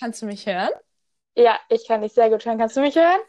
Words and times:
Kannst 0.00 0.22
du 0.22 0.26
mich 0.26 0.46
hören? 0.46 0.70
Ja, 1.36 1.60
ich 1.68 1.86
kann 1.86 2.00
dich 2.00 2.14
sehr 2.14 2.30
gut 2.30 2.44
hören. 2.46 2.58
Kannst 2.58 2.76
du 2.76 2.80
mich 2.80 2.96
hören? 2.96 3.20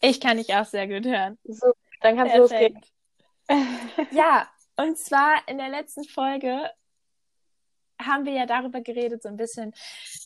Ich 0.00 0.20
kann 0.20 0.36
dich 0.36 0.52
auch 0.54 0.64
sehr 0.64 0.88
gut 0.88 1.06
hören. 1.06 1.38
So, 1.44 1.72
dann 2.00 2.16
kannst 2.16 2.34
du 2.34 2.38
losgehen. 2.38 2.80
Ja, 4.10 4.48
und 4.76 4.98
zwar 4.98 5.46
in 5.46 5.58
der 5.58 5.68
letzten 5.68 6.04
Folge 6.04 6.70
haben 8.00 8.24
wir 8.24 8.32
ja 8.32 8.46
darüber 8.46 8.80
geredet, 8.80 9.22
so 9.22 9.28
ein 9.28 9.36
bisschen, 9.36 9.72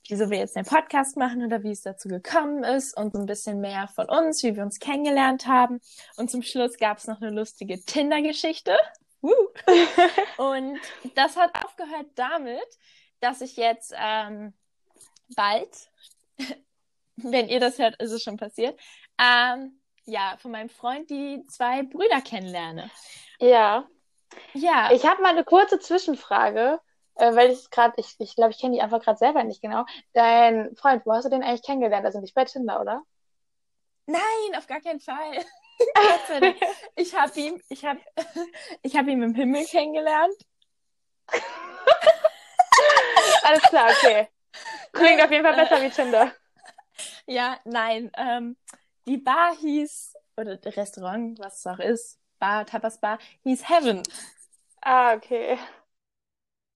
wieso 0.08 0.30
wir 0.30 0.38
jetzt 0.38 0.56
den 0.56 0.64
Podcast 0.64 1.16
machen 1.16 1.44
oder 1.44 1.62
wie 1.62 1.70
es 1.70 1.82
dazu 1.82 2.08
gekommen 2.08 2.64
ist 2.64 2.96
und 2.96 3.12
so 3.12 3.20
ein 3.20 3.26
bisschen 3.26 3.60
mehr 3.60 3.88
von 3.88 4.08
uns, 4.08 4.42
wie 4.42 4.56
wir 4.56 4.62
uns 4.62 4.78
kennengelernt 4.78 5.46
haben. 5.46 5.80
Und 6.16 6.30
zum 6.30 6.42
Schluss 6.42 6.76
gab 6.78 6.98
es 6.98 7.06
noch 7.06 7.20
eine 7.20 7.30
lustige 7.30 7.78
Tinder-Geschichte. 7.80 8.76
und 10.38 10.80
das 11.14 11.36
hat 11.36 11.54
aufgehört 11.64 12.06
damit, 12.14 12.66
dass 13.20 13.40
ich 13.40 13.56
jetzt 13.56 13.94
ähm, 13.96 14.52
bald, 15.34 15.90
wenn 17.16 17.48
ihr 17.48 17.60
das 17.60 17.78
hört, 17.78 18.00
ist 18.00 18.12
es 18.12 18.22
schon 18.22 18.36
passiert, 18.36 18.78
ähm, 19.18 19.80
ja, 20.04 20.36
von 20.38 20.50
meinem 20.50 20.68
Freund 20.68 21.10
die 21.10 21.44
zwei 21.46 21.82
Brüder 21.82 22.20
kennenlerne. 22.20 22.90
Ja. 23.38 23.86
Ja. 24.54 24.90
Ich 24.92 25.06
habe 25.06 25.22
mal 25.22 25.30
eine 25.30 25.44
kurze 25.44 25.78
Zwischenfrage, 25.78 26.80
äh, 27.16 27.34
weil 27.34 27.50
ich 27.50 27.70
gerade, 27.70 27.94
ich 27.98 28.16
glaube, 28.16 28.24
ich, 28.24 28.34
glaub, 28.34 28.50
ich 28.50 28.58
kenne 28.58 28.74
die 28.74 28.82
einfach 28.82 29.02
gerade 29.02 29.18
selber 29.18 29.44
nicht 29.44 29.62
genau. 29.62 29.84
Dein 30.12 30.74
Freund, 30.76 31.06
wo 31.06 31.12
hast 31.12 31.24
du 31.24 31.30
den 31.30 31.42
eigentlich 31.42 31.62
kennengelernt? 31.62 32.04
Also 32.06 32.20
nicht 32.20 32.34
bei 32.34 32.44
Tinder, 32.44 32.80
oder? 32.80 33.02
Nein, 34.06 34.56
auf 34.56 34.66
gar 34.66 34.80
keinen 34.80 35.00
Fall. 35.00 35.44
ich 36.96 37.14
habe 37.14 37.40
ihn, 37.40 37.62
ich 37.68 37.84
habe, 37.84 38.00
ich 38.82 38.96
habe 38.96 39.10
ihn 39.10 39.22
im 39.22 39.34
Himmel 39.34 39.64
kennengelernt. 39.66 40.34
Alles 43.44 43.62
klar, 43.62 43.90
okay. 43.90 44.28
Klingt 44.92 45.22
auf 45.22 45.30
jeden 45.30 45.44
Fall 45.44 45.56
besser 45.56 45.82
wie 45.82 45.90
Tinder. 45.90 46.32
Ja, 47.26 47.58
nein. 47.64 48.10
Ähm, 48.16 48.56
die 49.06 49.16
Bar 49.16 49.56
hieß, 49.56 50.14
oder 50.36 50.58
Restaurant, 50.62 51.38
was 51.38 51.60
es 51.60 51.66
auch 51.66 51.78
ist, 51.78 52.20
Bar, 52.38 52.66
Tapas 52.66 53.00
Bar, 53.00 53.18
hieß 53.44 53.68
Heaven. 53.68 54.02
Ah, 54.82 55.14
okay. 55.14 55.58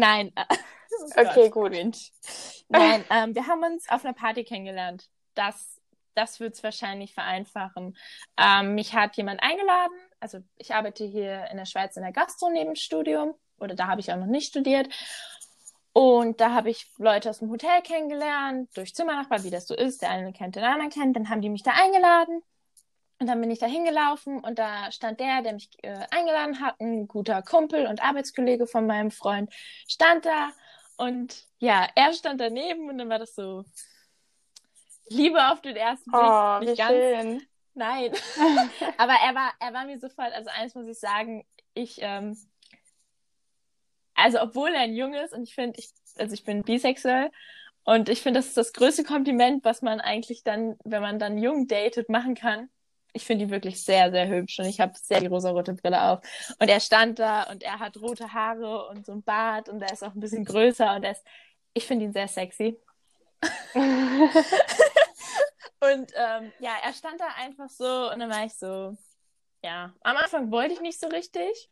Nein. 0.00 0.32
Oh 0.98 1.20
okay, 1.20 1.50
gut. 1.50 1.72
Nein, 2.68 3.04
ähm, 3.10 3.34
wir 3.34 3.46
haben 3.46 3.62
uns 3.62 3.86
auf 3.90 4.04
einer 4.04 4.14
Party 4.14 4.44
kennengelernt. 4.44 5.10
Das, 5.34 5.78
das 6.14 6.40
wird 6.40 6.54
es 6.54 6.62
wahrscheinlich 6.62 7.12
vereinfachen. 7.12 7.96
Ähm, 8.38 8.74
mich 8.74 8.94
hat 8.94 9.16
jemand 9.16 9.42
eingeladen. 9.42 9.96
Also 10.20 10.38
ich 10.56 10.74
arbeite 10.74 11.04
hier 11.04 11.48
in 11.50 11.58
der 11.58 11.66
Schweiz 11.66 11.96
in 11.96 12.02
der 12.02 12.12
Gastro 12.12 12.48
neben 12.48 12.76
Studium. 12.76 13.34
Oder 13.58 13.74
da 13.74 13.88
habe 13.88 14.00
ich 14.00 14.10
auch 14.10 14.16
noch 14.16 14.26
nicht 14.26 14.48
studiert. 14.48 14.88
Und 15.96 16.42
da 16.42 16.52
habe 16.52 16.68
ich 16.68 16.92
Leute 16.98 17.30
aus 17.30 17.38
dem 17.38 17.48
Hotel 17.48 17.80
kennengelernt, 17.80 18.68
durch 18.76 18.94
Zimmernachbar, 18.94 19.44
wie 19.44 19.50
das 19.50 19.66
so 19.66 19.74
ist. 19.74 20.02
Der 20.02 20.10
eine 20.10 20.30
kennt 20.34 20.54
den 20.54 20.62
anderen 20.62 20.90
kennt. 20.90 21.16
Dann 21.16 21.30
haben 21.30 21.40
die 21.40 21.48
mich 21.48 21.62
da 21.62 21.70
eingeladen. 21.70 22.42
Und 23.18 23.26
dann 23.26 23.40
bin 23.40 23.50
ich 23.50 23.60
da 23.60 23.64
hingelaufen 23.64 24.40
und 24.40 24.58
da 24.58 24.92
stand 24.92 25.20
der, 25.20 25.40
der 25.40 25.54
mich 25.54 25.70
äh, 25.82 26.04
eingeladen 26.10 26.60
hat, 26.60 26.78
ein 26.82 27.08
guter 27.08 27.40
Kumpel 27.40 27.86
und 27.86 28.02
Arbeitskollege 28.02 28.66
von 28.66 28.86
meinem 28.86 29.10
Freund, 29.10 29.50
stand 29.88 30.26
da. 30.26 30.50
Und 30.98 31.46
ja, 31.60 31.88
er 31.94 32.12
stand 32.12 32.42
daneben 32.42 32.90
und 32.90 32.98
dann 32.98 33.08
war 33.08 33.18
das 33.18 33.34
so 33.34 33.64
Liebe 35.08 35.50
auf 35.50 35.62
den 35.62 35.76
ersten 35.76 36.10
Blick. 36.10 36.22
Oh, 36.22 36.60
wie 36.60 36.74
ganz, 36.74 36.90
schön. 36.90 37.42
Nein. 37.72 38.12
Aber 38.98 39.14
er 39.14 39.34
war, 39.34 39.54
er 39.60 39.72
war 39.72 39.86
mir 39.86 39.98
sofort, 39.98 40.34
also 40.34 40.50
eins 40.50 40.74
muss 40.74 40.88
ich 40.88 41.00
sagen, 41.00 41.46
ich, 41.72 42.00
ähm, 42.02 42.36
also 44.16 44.40
obwohl 44.40 44.70
er 44.70 44.80
ein 44.80 44.94
Junge 44.94 45.22
ist 45.22 45.32
und 45.32 45.42
ich 45.42 45.54
finde, 45.54 45.78
ich, 45.78 45.90
also 46.18 46.34
ich 46.34 46.44
bin 46.44 46.62
bisexuell 46.62 47.30
und 47.84 48.08
ich 48.08 48.22
finde, 48.22 48.40
das 48.40 48.48
ist 48.48 48.56
das 48.56 48.72
größte 48.72 49.04
Kompliment, 49.04 49.64
was 49.64 49.82
man 49.82 50.00
eigentlich 50.00 50.42
dann, 50.42 50.76
wenn 50.84 51.02
man 51.02 51.20
dann 51.20 51.38
jung 51.38 51.68
datet, 51.68 52.08
machen 52.08 52.34
kann. 52.34 52.68
Ich 53.12 53.24
finde 53.24 53.44
ihn 53.44 53.50
wirklich 53.50 53.82
sehr, 53.84 54.10
sehr 54.10 54.26
hübsch 54.28 54.58
und 54.58 54.66
ich 54.66 54.80
habe 54.80 54.92
sehr 55.00 55.20
die 55.20 55.28
rosarote 55.28 55.74
Brille 55.74 56.02
auf. 56.02 56.20
Und 56.58 56.68
er 56.68 56.80
stand 56.80 57.18
da 57.18 57.44
und 57.44 57.62
er 57.62 57.78
hat 57.78 57.96
rote 57.98 58.32
Haare 58.32 58.88
und 58.88 59.06
so 59.06 59.12
ein 59.12 59.22
Bart 59.22 59.68
und 59.68 59.80
er 59.80 59.92
ist 59.92 60.02
auch 60.02 60.14
ein 60.14 60.20
bisschen 60.20 60.44
größer 60.44 60.96
und 60.96 61.04
er 61.04 61.12
ist, 61.12 61.24
ich 61.74 61.86
finde 61.86 62.06
ihn 62.06 62.12
sehr 62.12 62.28
sexy. 62.28 62.76
und 63.74 63.84
ähm, 65.80 66.52
ja, 66.58 66.72
er 66.82 66.92
stand 66.92 67.20
da 67.20 67.28
einfach 67.38 67.68
so 67.68 68.10
und 68.10 68.18
dann 68.18 68.30
war 68.30 68.44
ich 68.44 68.54
so, 68.54 68.96
ja, 69.62 69.94
am 70.02 70.16
Anfang 70.16 70.50
wollte 70.50 70.74
ich 70.74 70.80
nicht 70.80 70.98
so 70.98 71.06
richtig. 71.06 71.70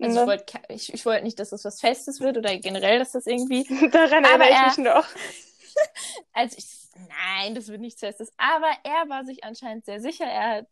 Also 0.00 0.20
ich 0.20 0.26
wollte 0.26 0.60
ich, 0.68 0.94
ich 0.94 1.06
wollt 1.06 1.24
nicht, 1.24 1.38
dass 1.38 1.50
das 1.50 1.64
was 1.64 1.80
Festes 1.80 2.20
wird 2.20 2.36
oder 2.36 2.56
generell, 2.58 2.98
dass 2.98 3.12
das 3.12 3.26
irgendwie. 3.26 3.64
Daran 3.90 4.24
erinnere 4.24 4.50
ich 4.50 4.76
mich 4.76 4.86
noch. 4.86 5.06
also 6.32 6.56
ich, 6.58 6.66
nein, 7.08 7.54
das 7.54 7.68
wird 7.68 7.80
nichts 7.80 8.00
Festes. 8.00 8.32
Aber 8.36 8.70
er 8.84 9.08
war 9.08 9.24
sich 9.24 9.44
anscheinend 9.44 9.86
sehr 9.86 10.00
sicher. 10.00 10.26
Er 10.26 10.56
hat, 10.58 10.66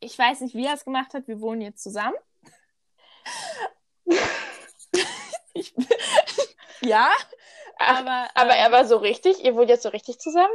ich 0.00 0.18
weiß 0.18 0.40
nicht, 0.40 0.54
wie 0.54 0.66
er 0.66 0.74
es 0.74 0.84
gemacht 0.84 1.12
hat. 1.12 1.28
Wir 1.28 1.40
wohnen 1.40 1.60
jetzt 1.60 1.82
zusammen. 1.82 2.16
ich, 5.52 5.74
ja, 6.80 7.10
aber. 7.78 8.28
aber 8.34 8.52
ähm, 8.52 8.58
er 8.58 8.72
war 8.72 8.86
so 8.86 8.96
richtig? 8.96 9.44
Ihr 9.44 9.54
wohnt 9.54 9.68
jetzt 9.68 9.82
so 9.82 9.90
richtig 9.90 10.18
zusammen? 10.18 10.52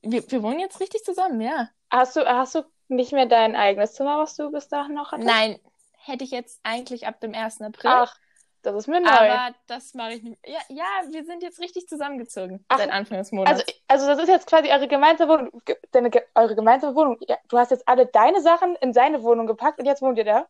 Wir, 0.00 0.30
wir 0.30 0.42
wohnen 0.42 0.60
jetzt 0.60 0.80
richtig 0.80 1.04
zusammen, 1.04 1.40
ja. 1.40 1.68
Hast 1.90 2.16
du, 2.16 2.26
hast 2.26 2.54
du 2.54 2.62
nicht 2.88 3.12
mehr 3.12 3.26
dein 3.26 3.56
eigenes 3.56 3.94
Zimmer, 3.94 4.18
was 4.18 4.36
du 4.36 4.50
bis 4.50 4.68
dahin 4.68 4.94
noch 4.94 5.12
hattest? 5.12 5.28
Nein, 5.28 5.58
hätte 6.06 6.24
ich 6.24 6.30
jetzt 6.30 6.60
eigentlich 6.62 7.06
ab 7.06 7.20
dem 7.20 7.34
1. 7.34 7.62
April. 7.62 7.90
Ach, 7.90 8.16
das 8.62 8.74
ist 8.76 8.86
mir 8.86 9.00
neu. 9.00 9.10
Aber 9.10 9.54
das 9.66 9.92
mache 9.94 10.14
ich 10.14 10.22
nicht. 10.22 10.38
Ja, 10.46 10.60
ja, 10.68 10.84
wir 11.10 11.24
sind 11.24 11.42
jetzt 11.42 11.60
richtig 11.60 11.86
zusammengezogen 11.86 12.64
Ach, 12.68 12.78
seit 12.78 12.90
Anfang 12.90 13.18
des 13.18 13.30
Monats. 13.30 13.60
Also, 13.60 13.72
also 13.88 14.06
das 14.06 14.18
ist 14.20 14.28
jetzt 14.28 14.46
quasi 14.46 14.70
eure 14.70 14.88
gemeinsame 14.88 15.32
Wohnung. 15.32 15.62
Deine, 15.92 16.10
eure 16.34 16.54
gemeinsame 16.54 16.96
Wohnung. 16.96 17.18
Ja, 17.28 17.36
du 17.48 17.58
hast 17.58 17.70
jetzt 17.70 17.86
alle 17.86 18.06
deine 18.06 18.40
Sachen 18.40 18.74
in 18.76 18.92
seine 18.92 19.22
Wohnung 19.22 19.46
gepackt 19.46 19.78
und 19.78 19.84
jetzt 19.84 20.00
wohnt 20.00 20.16
ihr 20.18 20.24
da? 20.24 20.46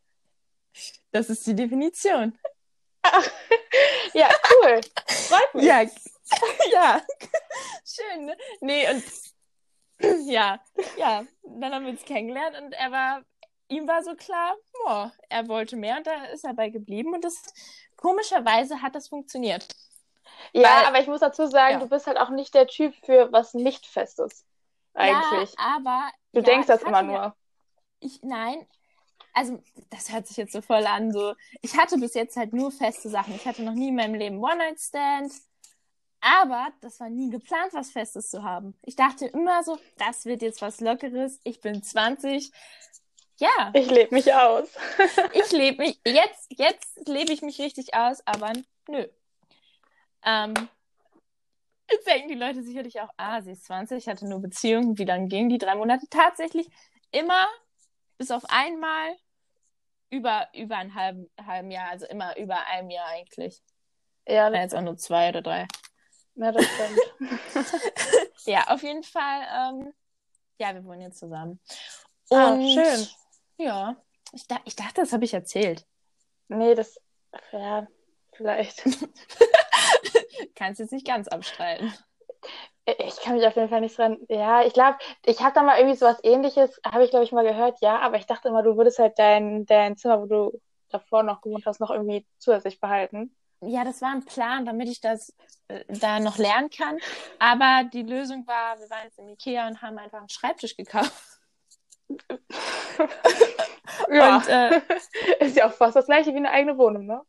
Das 1.11 1.29
ist 1.29 1.47
die 1.47 1.55
Definition. 1.55 2.39
Ach, 3.03 3.29
ja, 4.15 4.29
cool. 4.51 4.81
Freut 5.07 5.55
mich. 5.55 5.65
Ja, 5.65 5.83
ja. 6.73 7.03
schön, 7.85 8.27
ne? 8.27 8.37
Nee, 8.61 8.91
und 8.91 9.05
ja, 10.29 10.61
ja, 10.97 11.25
dann 11.43 11.75
haben 11.75 11.85
wir 11.85 11.93
uns 11.93 12.05
kennengelernt 12.05 12.57
und 12.61 12.73
er 12.73 12.91
war 12.91 13.23
ihm 13.69 13.89
war 13.89 14.03
so 14.03 14.15
klar, 14.15 14.55
boah, 14.73 15.13
er 15.29 15.49
wollte 15.49 15.77
mehr 15.77 15.99
und 15.99 16.07
da 16.07 16.25
ist 16.27 16.45
er 16.45 16.55
bei 16.55 16.71
geblieben 16.71 17.15
und 17.15 17.25
das 17.25 17.43
komischerweise 17.97 18.83
hat 18.83 18.95
das 18.95 19.09
funktioniert. 19.09 19.67
Ja, 20.53 20.63
Weil, 20.63 20.85
aber 20.87 21.01
ich 21.01 21.07
muss 21.07 21.21
dazu 21.21 21.47
sagen, 21.47 21.75
ja. 21.75 21.81
du 21.81 21.89
bist 21.89 22.07
halt 22.07 22.19
auch 22.19 22.31
nicht 22.31 22.55
der 22.55 22.67
Typ 22.67 22.95
für 23.05 23.33
was 23.33 23.55
nicht 23.55 23.87
Festes. 23.87 24.45
Eigentlich. 24.95 25.55
Ja, 25.59 25.77
aber. 25.77 26.11
Du 26.33 26.41
ja, 26.41 26.47
denkst 26.47 26.67
das 26.67 26.83
immer 26.83 27.03
nur. 27.03 27.37
Ich, 28.01 28.23
nein. 28.23 28.67
Also, 29.33 29.61
das 29.91 30.13
hört 30.13 30.29
sich 30.29 30.37
jetzt 30.37 30.53
so 30.53 30.61
voll 30.61 30.87
an. 30.87 31.13
So, 31.13 31.35
ich 31.61 31.77
hatte 31.77 31.99
bis 31.99 32.15
jetzt 32.15 32.37
halt 32.37 32.53
nur 32.53 32.71
feste 32.71 33.09
Sachen. 33.09 33.35
Ich 33.35 33.47
hatte 33.47 33.65
noch 33.65 33.73
nie 33.73 33.89
in 33.89 33.97
meinem 33.97 34.15
Leben 34.15 34.39
One-Night-Stand. 34.39 35.33
Aber 36.21 36.69
das 36.81 37.01
war 37.01 37.11
nie 37.11 37.31
geplant, 37.31 37.75
was 37.75 37.91
Festes 37.91 38.31
zu 38.31 38.45
haben. 38.45 38.75
Ich 38.83 38.97
dachte 38.97 39.27
immer 39.27 39.63
so, 39.63 39.79
das 39.99 40.25
wird 40.25 40.41
jetzt 40.41 40.63
was 40.63 40.81
Lockeres. 40.81 41.41
Ich 41.45 41.61
bin 41.61 41.83
20. 41.83 42.51
Ja. 43.39 43.73
Ich 43.75 43.91
lebe 43.91 44.15
mich 44.15 44.33
aus. 44.33 44.69
ich 45.33 45.51
lebe 45.53 45.83
mich, 45.83 46.01
jetzt, 46.07 46.47
jetzt 46.51 47.09
lebe 47.09 47.33
ich 47.33 47.43
mich 47.43 47.59
richtig 47.59 47.95
aus, 47.95 48.25
aber 48.27 48.53
nö. 48.89 49.07
Ähm, 50.25 50.55
jetzt 51.91 52.07
denken 52.07 52.29
die 52.29 52.35
Leute 52.35 52.63
sicherlich 52.63 53.01
auch, 53.01 53.11
ah, 53.17 53.43
sie 53.43 53.53
ist 53.53 53.65
20, 53.65 54.07
hatte 54.09 54.27
nur 54.27 54.41
Beziehungen. 54.41 54.99
Wie 54.99 55.05
lange 55.05 55.29
gingen 55.29 55.49
die? 55.49 55.59
Drei 55.59 55.75
Monate? 55.75 56.07
Tatsächlich 56.09 56.69
immer, 57.11 57.47
bis 58.19 58.31
auf 58.31 58.45
einmal, 58.49 59.17
über, 60.11 60.49
über 60.55 60.77
ein 60.77 60.95
halben, 60.95 61.29
halben 61.45 61.71
Jahr, 61.71 61.91
also 61.91 62.07
immer 62.07 62.37
über 62.37 62.67
einem 62.67 62.91
Jahr 62.91 63.09
eigentlich. 63.09 63.61
Ja. 64.29 64.49
Das... 64.49 64.61
Jetzt 64.61 64.75
auch 64.77 64.83
nur 64.83 64.97
zwei 64.97 65.31
oder 65.31 65.43
drei. 65.43 65.67
Ja, 66.37 66.53
das 66.53 66.65
stimmt. 66.65 68.33
ja, 68.47 68.65
auf 68.69 68.83
jeden 68.83 69.03
Fall, 69.03 69.43
ähm, 69.53 69.93
ja, 70.59 70.75
wir 70.75 70.85
wohnen 70.85 71.03
jetzt 71.03 71.19
zusammen. 71.19 71.61
Ah, 72.31 72.53
Und 72.53 72.61
ah, 72.61 72.85
schön. 72.85 73.09
Ja, 73.57 73.97
ich, 74.33 74.47
da, 74.47 74.57
ich 74.65 74.77
dachte, 74.77 75.01
das 75.01 75.13
habe 75.13 75.25
ich 75.25 75.35
erzählt. 75.35 75.87
Nee, 76.49 76.75
das, 76.75 77.01
ja, 77.53 77.87
vielleicht. 78.33 78.85
Kannst 80.55 80.81
jetzt 80.81 80.93
nicht 80.93 81.07
ganz 81.07 81.29
abstreiten. 81.29 81.93
Ich 82.87 83.17
kann 83.21 83.35
mich 83.37 83.47
auf 83.47 83.57
jeden 83.57 83.71
Fall 83.71 83.81
nicht 83.81 83.97
dran. 83.97 84.19
Ja, 84.29 84.63
ich 84.63 84.75
glaube, 84.75 84.99
ich 85.25 85.41
habe 85.41 85.55
da 85.55 85.63
mal 85.63 85.79
irgendwie 85.79 85.97
sowas 85.97 86.19
ähnliches, 86.23 86.79
habe 86.85 87.05
ich 87.05 87.11
glaube 87.11 87.25
ich 87.25 87.33
mal 87.33 87.47
gehört, 87.47 87.81
ja, 87.81 87.99
aber 88.01 88.19
ich 88.19 88.27
dachte 88.27 88.49
immer, 88.49 88.63
du 88.63 88.77
würdest 88.77 88.99
halt 88.99 89.19
dein, 89.19 89.65
dein 89.65 89.97
Zimmer, 89.97 90.21
wo 90.21 90.27
du 90.27 90.61
davor 90.91 91.23
noch 91.23 91.41
gewohnt 91.41 91.65
hast, 91.65 91.81
noch 91.81 91.91
irgendwie 91.91 92.27
zusätzlich 92.39 92.81
behalten. 92.81 93.35
Ja, 93.61 93.85
das 93.85 94.03
war 94.03 94.13
ein 94.13 94.25
Plan, 94.25 94.67
damit 94.67 94.89
ich 94.89 95.01
das 95.01 95.35
äh, 95.69 95.85
da 95.89 96.21
noch 96.21 96.37
lernen 96.37 96.69
kann. 96.69 96.99
Aber 97.39 97.89
die 97.91 98.03
Lösung 98.03 98.47
war, 98.47 98.79
wir 98.79 98.91
waren 98.91 99.05
jetzt 99.05 99.19
im 99.19 99.29
Ikea 99.29 99.67
und 99.67 99.81
haben 99.81 99.97
einfach 99.97 100.19
einen 100.19 100.29
Schreibtisch 100.29 100.77
gekauft. 100.77 101.34
Ja. 104.11 104.37
Und, 104.37 104.49
äh, 104.49 104.81
ist 105.41 105.57
ja 105.57 105.67
auch 105.67 105.73
fast 105.73 105.97
das 105.97 106.07
gleiche 106.07 106.33
wie 106.33 106.39
eine 106.39 106.51
eigene 106.51 106.79
Wohnung, 106.79 107.07
ne? 107.07 107.23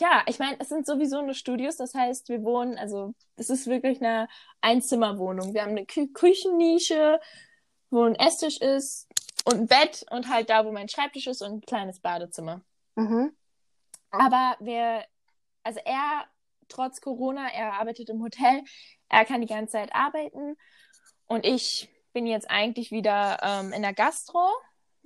ja, 0.00 0.22
ich 0.26 0.38
meine, 0.38 0.56
es 0.60 0.68
sind 0.68 0.86
sowieso 0.86 1.22
nur 1.22 1.34
Studios, 1.34 1.76
das 1.76 1.94
heißt, 1.94 2.28
wir 2.28 2.42
wohnen, 2.42 2.78
also 2.78 3.14
es 3.36 3.50
ist 3.50 3.66
wirklich 3.66 4.00
eine 4.00 4.28
Einzimmerwohnung. 4.60 5.54
Wir 5.54 5.62
haben 5.62 5.72
eine 5.72 5.86
Kü 5.86 6.08
Küchennische, 6.08 7.20
wo 7.90 8.04
ein 8.04 8.14
Esstisch 8.14 8.60
ist 8.60 9.08
und 9.44 9.54
ein 9.54 9.66
Bett 9.66 10.04
und 10.10 10.28
halt 10.28 10.50
da, 10.50 10.64
wo 10.64 10.72
mein 10.72 10.88
Schreibtisch 10.88 11.26
ist 11.26 11.42
und 11.42 11.52
ein 11.52 11.60
kleines 11.60 12.00
Badezimmer. 12.00 12.62
Mhm. 12.94 13.36
Aber 14.10 14.56
wir, 14.60 15.04
also 15.62 15.80
er, 15.84 16.24
trotz 16.68 17.00
Corona, 17.00 17.48
er 17.52 17.74
arbeitet 17.74 18.08
im 18.08 18.22
Hotel, 18.22 18.62
er 19.08 19.24
kann 19.24 19.40
die 19.40 19.46
ganze 19.46 19.72
Zeit 19.72 19.94
arbeiten 19.94 20.56
und 21.26 21.44
ich 21.44 21.88
bin 22.12 22.26
jetzt 22.26 22.50
eigentlich 22.50 22.90
wieder 22.90 23.38
ähm, 23.42 23.72
in 23.72 23.82
der 23.82 23.94
Gastro, 23.94 24.46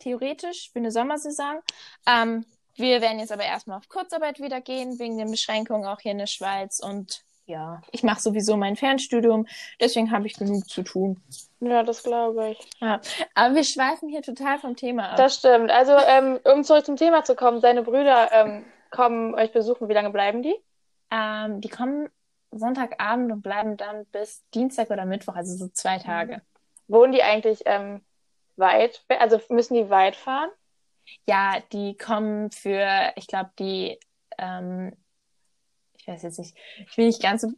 theoretisch, 0.01 0.71
für 0.73 0.79
eine 0.79 0.91
Sommersaison. 0.91 1.61
Ähm, 2.07 2.45
wir 2.75 3.01
werden 3.01 3.19
jetzt 3.19 3.33
aber 3.33 3.45
erstmal 3.45 3.79
auf 3.79 3.89
Kurzarbeit 3.89 4.41
wieder 4.41 4.61
gehen, 4.61 4.99
wegen 4.99 5.17
den 5.17 5.31
Beschränkungen 5.31 5.87
auch 5.87 6.01
hier 6.01 6.13
in 6.13 6.19
der 6.19 6.27
Schweiz. 6.27 6.79
Und 6.79 7.23
ja, 7.47 7.81
ich 7.93 8.03
mache 8.03 8.21
sowieso 8.21 8.57
mein 8.57 8.77
Fernstudium, 8.77 9.47
deswegen 9.81 10.11
habe 10.11 10.27
ich 10.27 10.35
genug 10.35 10.69
zu 10.69 10.83
tun. 10.83 11.23
Ja, 11.61 11.83
das 11.83 12.03
glaube 12.03 12.51
ich. 12.51 12.59
Ja, 12.81 13.01
aber 13.35 13.55
wir 13.55 13.65
schweifen 13.65 14.09
hier 14.09 14.23
total 14.23 14.59
vom 14.59 14.77
Thema 14.77 15.11
ab. 15.11 15.17
Das 15.17 15.37
stimmt. 15.37 15.71
Also, 15.71 15.93
ähm, 15.93 16.39
um 16.45 16.65
zurück 16.65 16.85
zum 16.85 16.97
Thema 16.97 17.25
zu 17.25 17.35
kommen, 17.35 17.61
seine 17.61 17.83
Brüder 17.83 18.31
ähm, 18.33 18.65
kommen 18.91 19.35
euch 19.35 19.53
besuchen. 19.53 19.89
Wie 19.89 19.95
lange 19.95 20.11
bleiben 20.11 20.43
die? 20.43 20.57
Ähm, 21.11 21.61
die 21.61 21.69
kommen 21.69 22.09
Sonntagabend 22.51 23.33
und 23.33 23.43
bleiben 23.43 23.77
dann 23.77 24.07
bis 24.07 24.43
Dienstag 24.55 24.91
oder 24.91 25.05
Mittwoch, 25.05 25.35
also 25.35 25.57
so 25.57 25.69
zwei 25.69 25.99
Tage. 25.99 26.43
Wohnen 26.89 27.13
die 27.13 27.23
eigentlich 27.23 27.63
ähm, 27.67 28.05
weit? 28.57 29.05
Also 29.09 29.41
müssen 29.49 29.75
die 29.75 29.91
weit 29.91 30.17
fahren? 30.17 30.51
Ja, 31.29 31.61
die 31.73 31.97
kommen 31.97 32.51
für, 32.51 33.13
ich 33.17 33.27
glaube, 33.27 33.51
die, 33.59 33.99
ähm, 34.39 34.97
ich 35.97 36.07
weiß 36.09 36.23
jetzt 36.23 36.39
nicht, 36.39 36.57
ich 36.89 36.97
will 36.97 37.07
nicht 37.07 37.23
ganz 37.23 37.43
so, 37.43 37.49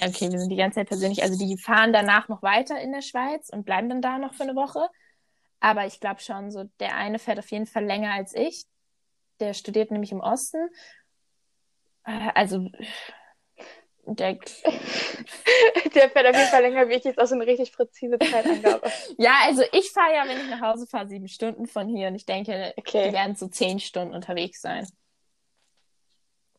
okay, 0.00 0.30
wir 0.30 0.38
sind 0.38 0.50
die 0.50 0.56
ganze 0.56 0.80
Zeit 0.80 0.88
persönlich, 0.88 1.22
also 1.22 1.38
die 1.38 1.58
fahren 1.58 1.92
danach 1.92 2.28
noch 2.28 2.42
weiter 2.42 2.80
in 2.80 2.92
der 2.92 3.02
Schweiz 3.02 3.50
und 3.50 3.64
bleiben 3.64 3.88
dann 3.88 4.02
da 4.02 4.18
noch 4.18 4.34
für 4.34 4.44
eine 4.44 4.54
Woche. 4.54 4.88
Aber 5.60 5.86
ich 5.86 6.00
glaube 6.00 6.20
schon, 6.20 6.50
so 6.50 6.64
der 6.80 6.96
eine 6.96 7.18
fährt 7.18 7.38
auf 7.38 7.50
jeden 7.50 7.66
Fall 7.66 7.84
länger 7.84 8.12
als 8.12 8.34
ich. 8.34 8.66
Der 9.40 9.54
studiert 9.54 9.90
nämlich 9.90 10.12
im 10.12 10.20
Osten. 10.20 10.68
Äh, 12.04 12.30
Also 12.34 12.70
der, 14.06 14.34
Der 15.94 16.10
fährt 16.10 16.26
auf 16.26 16.36
jeden 16.36 16.48
Fall 16.48 16.62
länger 16.62 16.88
wie 16.88 16.94
ich 16.94 17.04
jetzt 17.04 17.18
auch 17.18 17.26
so 17.26 17.34
eine 17.34 17.46
richtig 17.46 17.72
präzise 17.72 18.18
Zeitangabe. 18.18 18.90
ja, 19.18 19.32
also 19.44 19.62
ich 19.72 19.90
fahre 19.90 20.14
ja, 20.14 20.24
wenn 20.28 20.38
ich 20.38 20.48
nach 20.48 20.60
Hause 20.60 20.86
fahre, 20.86 21.08
sieben 21.08 21.28
Stunden 21.28 21.66
von 21.66 21.88
hier 21.88 22.08
und 22.08 22.14
ich 22.14 22.26
denke, 22.26 22.72
Okay. 22.76 23.08
die 23.08 23.12
werden 23.14 23.34
so 23.34 23.48
zehn 23.48 23.80
Stunden 23.80 24.14
unterwegs 24.14 24.60
sein. 24.60 24.86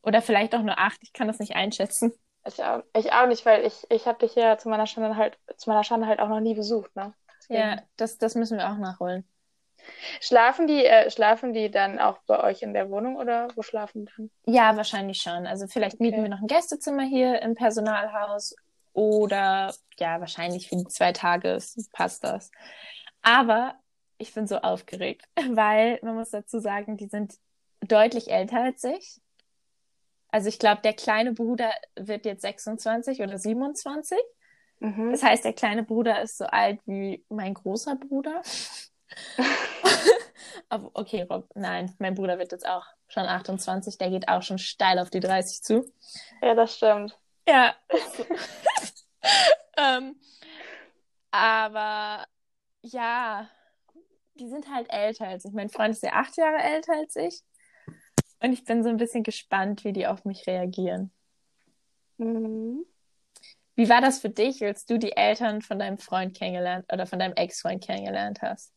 Oder 0.01 0.21
vielleicht 0.21 0.55
auch 0.55 0.61
nur 0.61 0.77
acht, 0.77 0.99
ich 1.01 1.13
kann 1.13 1.27
das 1.27 1.39
nicht 1.39 1.55
einschätzen. 1.55 2.13
Ich 2.45 2.63
auch, 2.63 2.81
ich 2.95 3.11
auch 3.11 3.27
nicht, 3.27 3.45
weil 3.45 3.65
ich, 3.65 3.85
ich 3.89 4.05
habe 4.05 4.19
dich 4.19 4.35
ja 4.35 4.57
zu 4.57 4.69
meiner 4.69 4.87
Schande 4.87 5.17
halt, 5.17 5.37
zu 5.57 5.69
meiner 5.69 5.83
Schande 5.83 6.07
halt 6.07 6.19
auch 6.19 6.29
noch 6.29 6.39
nie 6.39 6.53
besucht, 6.55 6.95
ne? 6.95 7.13
Deswegen. 7.39 7.59
Ja, 7.59 7.81
das, 7.97 8.17
das 8.17 8.35
müssen 8.35 8.57
wir 8.57 8.69
auch 8.69 8.77
nachholen. 8.77 9.27
Schlafen 10.19 10.67
die, 10.67 10.85
äh, 10.85 11.09
schlafen 11.09 11.53
die 11.53 11.71
dann 11.71 11.99
auch 11.99 12.19
bei 12.27 12.43
euch 12.43 12.61
in 12.61 12.73
der 12.73 12.89
Wohnung 12.89 13.15
oder 13.15 13.47
wo 13.55 13.61
schlafen 13.61 14.05
die 14.05 14.11
dann? 14.15 14.31
Ja, 14.45 14.75
wahrscheinlich 14.75 15.21
schon. 15.21 15.47
Also 15.47 15.67
vielleicht 15.67 15.99
mieten 15.99 16.15
Okay. 16.15 16.23
wir 16.23 16.29
noch 16.29 16.41
ein 16.41 16.47
Gästezimmer 16.47 17.03
hier 17.03 17.41
im 17.41 17.55
Personalhaus 17.55 18.55
oder 18.93 19.73
ja, 19.99 20.19
wahrscheinlich 20.19 20.69
für 20.69 20.75
die 20.75 20.87
zwei 20.87 21.11
Tage 21.13 21.57
passt 21.93 22.23
das. 22.23 22.51
Aber 23.21 23.75
ich 24.17 24.33
bin 24.33 24.47
so 24.47 24.57
aufgeregt, 24.57 25.23
weil 25.51 25.99
man 26.01 26.15
muss 26.15 26.31
dazu 26.31 26.59
sagen, 26.59 26.97
die 26.97 27.07
sind 27.07 27.35
deutlich 27.81 28.31
älter 28.31 28.63
als 28.63 28.83
ich. 28.83 29.21
Also 30.29 30.49
ich 30.49 30.59
glaube, 30.59 30.81
der 30.81 30.93
kleine 30.93 31.33
Bruder 31.33 31.71
wird 31.95 32.25
jetzt 32.25 32.41
26 32.41 33.21
oder 33.21 33.37
27. 33.37 34.17
Mhm. 34.79 35.11
Das 35.11 35.23
heißt, 35.23 35.45
der 35.45 35.53
kleine 35.53 35.83
Bruder 35.83 36.21
ist 36.21 36.37
so 36.37 36.45
alt 36.45 36.79
wie 36.85 37.23
mein 37.29 37.53
großer 37.53 37.95
Bruder. 37.95 38.41
Aber 40.69 40.91
okay, 40.93 41.23
Rob, 41.29 41.49
nein, 41.55 41.95
mein 41.99 42.15
Bruder 42.15 42.37
wird 42.39 42.51
jetzt 42.51 42.67
auch 42.67 42.85
schon 43.07 43.23
28, 43.23 43.97
der 43.97 44.09
geht 44.09 44.27
auch 44.27 44.41
schon 44.41 44.57
steil 44.57 44.99
auf 44.99 45.09
die 45.09 45.21
30 45.21 45.63
zu. 45.63 45.85
Ja, 46.41 46.55
das 46.55 46.75
stimmt. 46.75 47.17
Ja. 47.47 47.75
ähm, 49.77 50.19
aber 51.31 52.25
ja, 52.81 53.49
die 54.35 54.49
sind 54.49 54.67
halt 54.73 54.91
älter 54.91 55.27
als 55.27 55.45
ich. 55.45 55.53
Mein 55.53 55.69
Freund 55.69 55.91
ist 55.91 56.03
ja 56.03 56.13
acht 56.13 56.35
Jahre 56.37 56.61
älter 56.61 56.93
als 56.93 57.15
ich. 57.15 57.41
Und 58.39 58.53
ich 58.53 58.65
bin 58.65 58.83
so 58.83 58.89
ein 58.89 58.97
bisschen 58.97 59.23
gespannt, 59.23 59.83
wie 59.83 59.93
die 59.93 60.07
auf 60.07 60.25
mich 60.25 60.45
reagieren. 60.47 61.11
Mhm. 62.17 62.85
Wie 63.75 63.89
war 63.89 64.01
das 64.01 64.19
für 64.19 64.29
dich, 64.29 64.63
als 64.63 64.85
du 64.85 64.97
die 64.97 65.15
Eltern 65.15 65.61
von 65.61 65.79
deinem 65.79 65.99
Freund 65.99 66.35
kennengelernt 66.35 66.85
oder 66.91 67.05
von 67.05 67.19
deinem 67.19 67.33
Ex-Freund 67.33 67.83
kennengelernt 67.83 68.41
hast? 68.41 68.73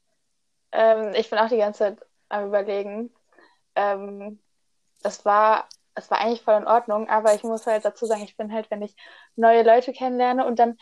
Ähm, 0.73 1.13
ich 1.15 1.31
bin 1.31 1.39
auch 1.39 1.49
die 1.49 1.59
ganze 1.59 1.79
Zeit 1.79 1.99
am 2.29 2.47
Überlegen. 2.47 3.13
Ähm, 3.75 4.39
das 5.03 5.25
war, 5.25 5.69
es 5.95 6.11
war 6.11 6.21
eigentlich 6.21 6.43
voll 6.43 6.57
in 6.57 6.67
Ordnung, 6.67 7.09
aber 7.09 7.35
ich 7.35 7.43
muss 7.43 7.67
halt 7.67 7.85
dazu 7.85 8.07
sagen, 8.07 8.23
ich 8.23 8.37
bin 8.37 8.53
halt, 8.53 8.71
wenn 8.71 8.83
ich 8.83 8.95
neue 9.37 9.63
Leute 9.63 9.93
kennenlerne 9.93 10.47
und 10.47 10.59
dann 10.59 10.79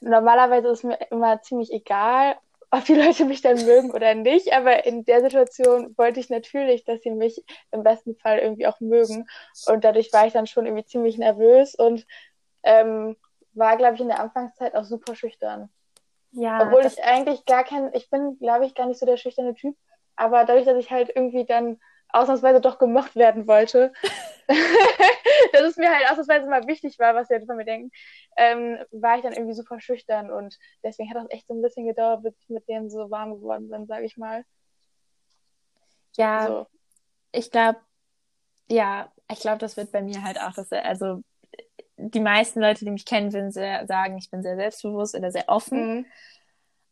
normalerweise 0.00 0.68
ist 0.68 0.84
mir 0.84 0.98
immer 1.10 1.42
ziemlich 1.42 1.72
egal, 1.72 2.36
ob 2.70 2.84
die 2.84 2.94
Leute 3.00 3.24
mich 3.24 3.40
dann 3.40 3.64
mögen 3.64 3.90
oder 3.90 4.14
nicht, 4.14 4.52
aber 4.52 4.84
in 4.84 5.04
der 5.04 5.20
Situation 5.22 5.94
wollte 5.96 6.20
ich 6.20 6.30
natürlich, 6.30 6.84
dass 6.84 7.02
sie 7.02 7.10
mich 7.10 7.42
im 7.70 7.82
besten 7.82 8.16
Fall 8.16 8.38
irgendwie 8.38 8.66
auch 8.66 8.80
mögen 8.80 9.26
und 9.66 9.84
dadurch 9.84 10.12
war 10.12 10.26
ich 10.26 10.32
dann 10.32 10.46
schon 10.46 10.66
irgendwie 10.66 10.84
ziemlich 10.84 11.18
nervös 11.18 11.74
und 11.74 12.06
ähm, 12.62 13.16
war, 13.54 13.76
glaube 13.76 13.94
ich, 13.94 14.00
in 14.00 14.08
der 14.08 14.20
Anfangszeit 14.20 14.74
auch 14.74 14.84
super 14.84 15.14
schüchtern. 15.14 15.70
Ja, 16.36 16.60
Obwohl 16.62 16.86
ich 16.86 17.02
eigentlich 17.04 17.44
gar 17.46 17.64
kein, 17.64 17.92
ich 17.94 18.10
bin, 18.10 18.38
glaube 18.38 18.66
ich, 18.66 18.74
gar 18.74 18.86
nicht 18.86 18.98
so 19.00 19.06
der 19.06 19.16
schüchterne 19.16 19.54
Typ, 19.54 19.76
aber 20.16 20.44
dadurch, 20.44 20.66
dass 20.66 20.78
ich 20.78 20.90
halt 20.90 21.10
irgendwie 21.14 21.44
dann 21.46 21.78
ausnahmsweise 22.10 22.60
doch 22.60 22.78
gemocht 22.78 23.16
werden 23.16 23.46
wollte, 23.48 23.92
dass 25.52 25.62
es 25.62 25.76
mir 25.76 25.90
halt 25.94 26.08
ausnahmsweise 26.10 26.48
mal 26.48 26.66
wichtig 26.66 26.98
war, 26.98 27.14
was 27.14 27.28
die 27.28 27.34
Leute 27.34 27.46
von 27.46 27.56
mir 27.56 27.64
denken, 27.66 27.90
ähm, 28.36 28.78
war 28.92 29.16
ich 29.16 29.22
dann 29.22 29.32
irgendwie 29.34 29.54
super 29.54 29.80
schüchtern 29.80 30.30
und 30.30 30.56
deswegen 30.84 31.10
hat 31.10 31.16
das 31.18 31.30
echt 31.30 31.48
so 31.48 31.54
ein 31.54 31.62
bisschen 31.62 31.86
gedauert, 31.86 32.22
bis 32.22 32.34
ich 32.40 32.48
mit 32.50 32.68
denen 32.68 32.90
so 32.90 33.10
warm 33.10 33.34
geworden 33.34 33.68
bin, 33.70 33.86
sage 33.86 34.06
ich 34.06 34.16
mal. 34.16 34.44
ja, 36.16 36.46
So. 36.46 36.66
ich 37.32 37.50
glaube, 37.50 37.80
ja, 38.70 39.12
ich 39.30 39.40
glaube, 39.40 39.58
das 39.58 39.76
wird 39.76 39.92
bei 39.92 40.02
mir 40.02 40.22
halt 40.22 40.40
auch, 40.40 40.52
dass, 40.54 40.72
also 40.72 41.22
die 41.96 42.20
meisten 42.20 42.60
Leute, 42.60 42.84
die 42.84 42.90
mich 42.90 43.04
kennen, 43.04 43.32
würden 43.32 43.50
sehr, 43.50 43.86
sagen, 43.86 44.18
ich 44.18 44.30
bin 44.30 44.42
sehr 44.42 44.56
selbstbewusst 44.56 45.14
oder 45.14 45.30
sehr 45.30 45.48
offen. 45.48 45.98
Mhm. 45.98 46.06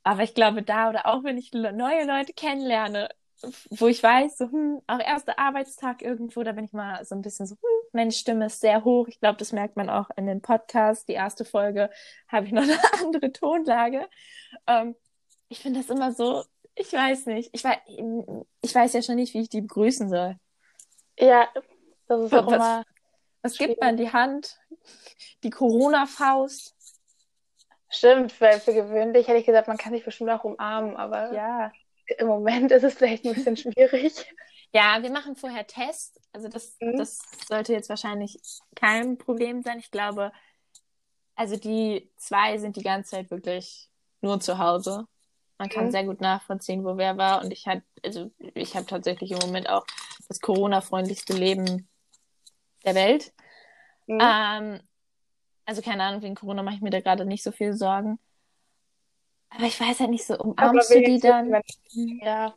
Aber 0.03 0.23
ich 0.23 0.35
glaube, 0.35 0.63
da 0.63 0.91
oder 0.91 1.07
auch 1.07 1.25
wenn 1.25 1.39
ich 1.39 1.53
neue 1.53 2.05
Leute 2.07 2.33
kennenlerne, 2.35 3.09
wo 3.71 3.89
ich 3.89 4.03
weiß, 4.03 4.39
so, 4.39 4.51
hm, 4.51 4.81
auch 4.87 5.01
erster 5.01 5.39
Arbeitstag 5.39 6.03
irgendwo, 6.03 6.43
da 6.43 6.53
bin 6.53 6.65
ich 6.65 6.73
mal 6.73 7.05
so 7.05 7.15
ein 7.15 7.23
bisschen 7.23 7.47
so, 7.47 7.55
hm, 7.55 7.89
meine 7.93 8.13
Stimme 8.13 8.47
ist 8.47 8.61
sehr 8.61 8.85
hoch. 8.85 9.09
Ich 9.09 9.21
glaube, 9.21 9.39
das 9.39 9.53
merkt 9.53 9.77
man 9.77 9.91
auch 9.91 10.11
in 10.17 10.27
den 10.27 10.41
Podcast. 10.41 11.09
Die 11.09 11.13
erste 11.13 11.45
Folge 11.45 11.91
habe 12.29 12.47
ich 12.47 12.53
noch 12.53 12.63
eine 12.63 12.79
andere 13.03 13.33
Tonlage. 13.33 14.09
Ähm, 14.67 14.95
ich 15.49 15.61
finde 15.61 15.81
das 15.81 15.91
immer 15.91 16.13
so, 16.13 16.45
ich 16.75 16.93
weiß 16.93 17.27
nicht. 17.27 17.51
Ich 17.53 17.65
weiß, 17.65 17.79
ich 18.63 18.75
weiß 18.75 18.93
ja 18.93 19.03
schon 19.03 19.17
nicht, 19.17 19.35
wie 19.35 19.43
ich 19.43 19.49
die 19.49 19.61
begrüßen 19.61 20.09
soll. 20.09 20.37
Ja, 21.19 21.49
das 22.09 22.23
ist 22.23 22.35
auch 22.35 22.51
immer, 22.51 22.85
Was 23.45 23.59
gibt 23.59 23.81
man? 23.81 23.97
Die 23.97 24.11
Hand? 24.13 24.59
Die 25.43 25.51
Corona-Faust? 25.51 26.75
stimmt, 27.91 28.41
weil 28.41 28.59
für 28.59 28.75
gewöhnlich 28.75 29.29
hätte 29.29 29.39
ich 29.39 29.47
gesagt, 29.47 29.69
man 29.69 29.77
kann 29.77 29.93
sich 29.93 30.05
bestimmt 30.05 30.31
auch 30.31 30.43
umarmen, 30.43 30.97
aber 30.97 31.33
Ja. 31.33 31.71
im 32.19 32.27
Moment 32.27 32.73
ist 32.73 32.83
es 32.83 32.95
vielleicht 32.95 33.25
ein 33.25 33.35
bisschen 33.35 33.57
schwierig. 33.57 34.13
Ja, 34.73 35.01
wir 35.03 35.11
machen 35.11 35.37
vorher 35.37 35.67
Test. 35.67 36.21
Also 36.33 36.49
das, 36.49 36.77
Mhm. 36.81 36.97
das 36.97 37.19
sollte 37.47 37.73
jetzt 37.73 37.89
wahrscheinlich 37.89 38.37
kein 38.75 39.17
Problem 39.19 39.63
sein. 39.63 39.79
Ich 39.79 39.93
glaube, 39.93 40.33
also 41.37 41.57
die 41.57 42.11
zwei 42.17 42.59
sind 42.59 42.75
die 42.77 42.83
ganze 42.83 43.13
Zeit 43.13 43.31
wirklich 43.31 43.91
nur 44.23 44.41
zu 44.41 44.59
Hause. 44.59 45.07
Man 45.59 45.69
kann 45.69 45.87
Mhm. 45.87 45.91
sehr 45.93 46.05
gut 46.05 46.21
nachvollziehen, 46.21 46.85
wo 46.85 46.97
wer 46.97 47.17
war. 47.17 47.45
Und 47.45 47.53
ich 47.53 47.67
hatte, 47.69 47.85
also 48.05 48.33
ich 48.55 48.75
habe 48.75 48.87
tatsächlich 48.87 49.31
im 49.31 49.39
Moment 49.39 49.69
auch 49.69 49.87
das 50.27 50.41
Corona-freundlichste 50.41 51.35
Leben 51.35 51.89
der 52.85 52.95
Welt. 52.95 53.33
Mhm. 54.07 54.21
Ähm, 54.21 54.81
also 55.67 55.83
keine 55.83 56.03
Ahnung, 56.05 56.23
wegen 56.23 56.35
Corona 56.35 56.63
mache 56.63 56.77
ich 56.77 56.81
mir 56.83 56.91
da 56.91 57.01
gerade 57.01 57.25
nicht 57.25 57.43
so 57.43 57.53
viel 57.53 57.75
Sorgen. 57.75 58.19
Aber 59.51 59.65
ich 59.65 59.81
weiß 59.81 60.01
halt 60.01 60.11
nicht 60.11 60.25
so, 60.25 60.37
umarmst 60.39 60.91
du 60.91 61.01
die 61.03 61.21
dann? 61.21 61.53
wenn- 61.53 61.63
Ja, 62.21 62.55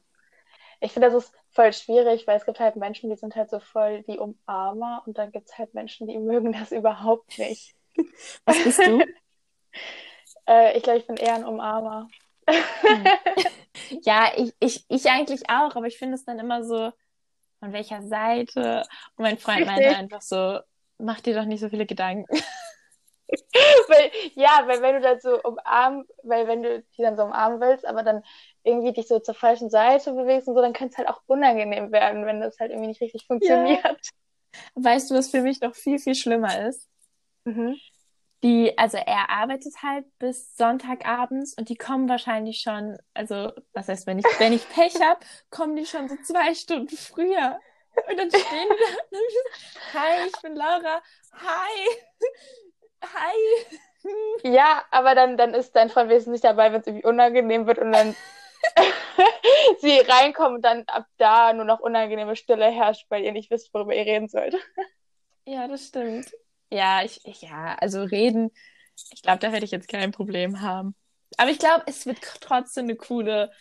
ich 0.79 0.91
finde, 0.91 1.09
das 1.09 1.25
ist 1.25 1.33
voll 1.51 1.73
schwierig, 1.73 2.27
weil 2.27 2.37
es 2.37 2.45
gibt 2.45 2.59
halt 2.59 2.75
Menschen, 2.75 3.09
die 3.09 3.15
sind 3.15 3.35
halt 3.35 3.49
so 3.49 3.59
voll 3.59 4.03
die 4.03 4.19
Umarmer 4.19 5.03
und 5.05 5.17
dann 5.17 5.31
gibt 5.31 5.49
es 5.49 5.57
halt 5.57 5.73
Menschen, 5.73 6.07
die 6.07 6.17
mögen 6.19 6.53
das 6.53 6.71
überhaupt 6.71 7.37
nicht. 7.37 7.75
Was 8.45 8.63
bist 8.63 8.85
du? 8.85 9.01
Äh, 10.47 10.77
ich 10.77 10.83
glaube, 10.83 10.99
ich 10.99 11.07
bin 11.07 11.17
eher 11.17 11.35
ein 11.35 11.45
Umarmer. 11.45 12.07
Ja, 14.03 14.31
ich, 14.35 14.53
ich, 14.59 14.85
ich 14.89 15.09
eigentlich 15.09 15.49
auch, 15.49 15.75
aber 15.75 15.87
ich 15.87 15.97
finde 15.97 16.15
es 16.15 16.25
dann 16.25 16.39
immer 16.39 16.63
so, 16.63 16.91
von 17.59 17.73
welcher 17.73 18.01
Seite? 18.03 18.83
Und 19.15 19.23
mein 19.23 19.37
Freund 19.37 19.65
meinte 19.65 19.89
einfach 19.95 20.21
so, 20.21 20.59
mach 20.97 21.21
dir 21.21 21.35
doch 21.35 21.45
nicht 21.45 21.59
so 21.59 21.69
viele 21.69 21.85
Gedanken. 21.85 22.25
weil, 23.29 24.11
ja, 24.35 24.63
weil 24.65 24.81
wenn 24.81 24.95
du 24.95 25.01
dann 25.01 25.19
so 25.19 25.41
umarmen, 25.41 26.05
weil 26.23 26.47
wenn 26.47 26.63
du 26.63 26.81
die 26.97 27.01
dann 27.01 27.17
so 27.17 27.23
umarmen 27.23 27.59
willst, 27.59 27.85
aber 27.85 28.03
dann 28.03 28.23
irgendwie 28.63 28.93
dich 28.93 29.07
so 29.07 29.19
zur 29.19 29.35
falschen 29.35 29.69
Seite 29.69 30.13
bewegst 30.13 30.47
und 30.47 30.55
so, 30.55 30.61
dann 30.61 30.73
könnte 30.73 30.93
es 30.93 30.97
halt 30.97 31.09
auch 31.09 31.21
unangenehm 31.27 31.91
werden, 31.91 32.25
wenn 32.25 32.39
das 32.39 32.59
halt 32.59 32.71
irgendwie 32.71 32.89
nicht 32.89 33.01
richtig 33.01 33.25
funktioniert. 33.25 33.83
Weißt 34.75 35.11
du, 35.11 35.15
was 35.15 35.29
für 35.29 35.41
mich 35.41 35.61
noch 35.61 35.75
viel, 35.75 35.99
viel 35.99 36.15
schlimmer 36.15 36.67
ist? 36.67 36.87
Mhm. 37.45 37.77
Die, 38.43 38.77
also 38.77 38.97
er 38.97 39.29
arbeitet 39.29 39.73
halt 39.81 40.05
bis 40.19 40.55
Sonntagabends 40.55 41.55
und 41.57 41.69
die 41.69 41.75
kommen 41.75 42.07
wahrscheinlich 42.07 42.59
schon, 42.59 42.97
also 43.15 43.51
was 43.73 43.87
heißt, 43.87 44.05
wenn 44.05 44.19
ich, 44.19 44.25
wenn 44.37 44.53
ich 44.53 44.67
Pech 44.69 44.93
hab, 45.01 45.25
kommen 45.49 45.75
die 45.75 45.85
schon 45.85 46.07
so 46.07 46.15
zwei 46.23 46.53
Stunden 46.53 46.95
früher. 46.95 47.59
Und 48.07 48.17
dann 48.17 48.29
stehen 48.29 48.69
die 48.69 48.83
da 49.11 49.17
so, 49.17 49.99
hi, 49.99 50.27
ich 50.27 50.41
bin 50.41 50.55
Laura, 50.55 51.01
hi, 51.33 51.87
hi. 53.01 53.77
Ja, 54.43 54.83
aber 54.91 55.15
dann, 55.15 55.35
dann 55.35 55.55
ist 55.55 55.75
dein 55.75 55.89
Freund 55.89 56.09
wenigstens 56.09 56.33
nicht 56.33 56.43
dabei, 56.43 56.71
wenn 56.71 56.81
es 56.81 56.87
irgendwie 56.87 57.07
unangenehm 57.07 57.65
wird 57.65 57.79
und 57.79 57.91
dann 57.91 58.15
sie 59.79 59.99
reinkommen 59.99 60.57
und 60.57 60.61
dann 60.61 60.83
ab 60.87 61.05
da 61.17 61.53
nur 61.53 61.65
noch 61.65 61.79
unangenehme 61.79 62.35
Stille 62.35 62.69
herrscht, 62.69 63.05
weil 63.09 63.23
ihr 63.23 63.31
nicht 63.31 63.49
wisst, 63.49 63.73
worüber 63.73 63.95
ihr 63.95 64.05
reden 64.05 64.27
sollt. 64.27 64.55
Ja, 65.45 65.67
das 65.67 65.87
stimmt. 65.87 66.31
Ja, 66.71 67.03
ich, 67.03 67.25
ich 67.25 67.41
ja, 67.41 67.75
also 67.75 68.03
reden, 68.03 68.51
ich 69.13 69.21
glaube, 69.21 69.39
da 69.39 69.51
werde 69.51 69.65
ich 69.65 69.71
jetzt 69.71 69.87
kein 69.87 70.11
Problem 70.11 70.61
haben. 70.61 70.95
Aber 71.37 71.49
ich 71.51 71.59
glaube, 71.59 71.83
es 71.87 72.05
wird 72.05 72.19
trotzdem 72.41 72.85
eine 72.85 72.95
coole, 72.95 73.51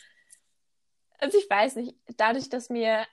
also 1.18 1.38
ich 1.38 1.48
weiß 1.48 1.76
nicht, 1.76 1.94
dadurch, 2.16 2.48
dass 2.48 2.68
mir, 2.70 3.06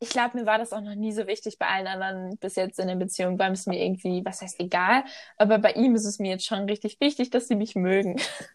ich 0.00 0.10
glaube, 0.10 0.38
mir 0.38 0.46
war 0.46 0.58
das 0.58 0.72
auch 0.72 0.80
noch 0.82 0.94
nie 0.96 1.12
so 1.12 1.26
wichtig 1.26 1.58
bei 1.58 1.66
allen 1.68 1.86
anderen 1.88 2.38
bis 2.38 2.56
jetzt 2.56 2.78
in 2.80 2.88
der 2.88 2.96
Beziehung, 2.96 3.38
war 3.38 3.50
es 3.52 3.66
mir 3.66 3.82
irgendwie, 3.84 4.24
was 4.24 4.42
heißt 4.42 4.60
egal, 4.60 5.04
aber 5.38 5.58
bei 5.58 5.72
ihm 5.72 5.94
ist 5.96 6.06
es 6.06 6.18
mir 6.18 6.32
jetzt 6.32 6.46
schon 6.46 6.64
richtig 6.66 6.98
wichtig, 7.00 7.30
dass 7.30 7.48
sie 7.48 7.56
mich 7.56 7.74
mögen. 7.76 8.16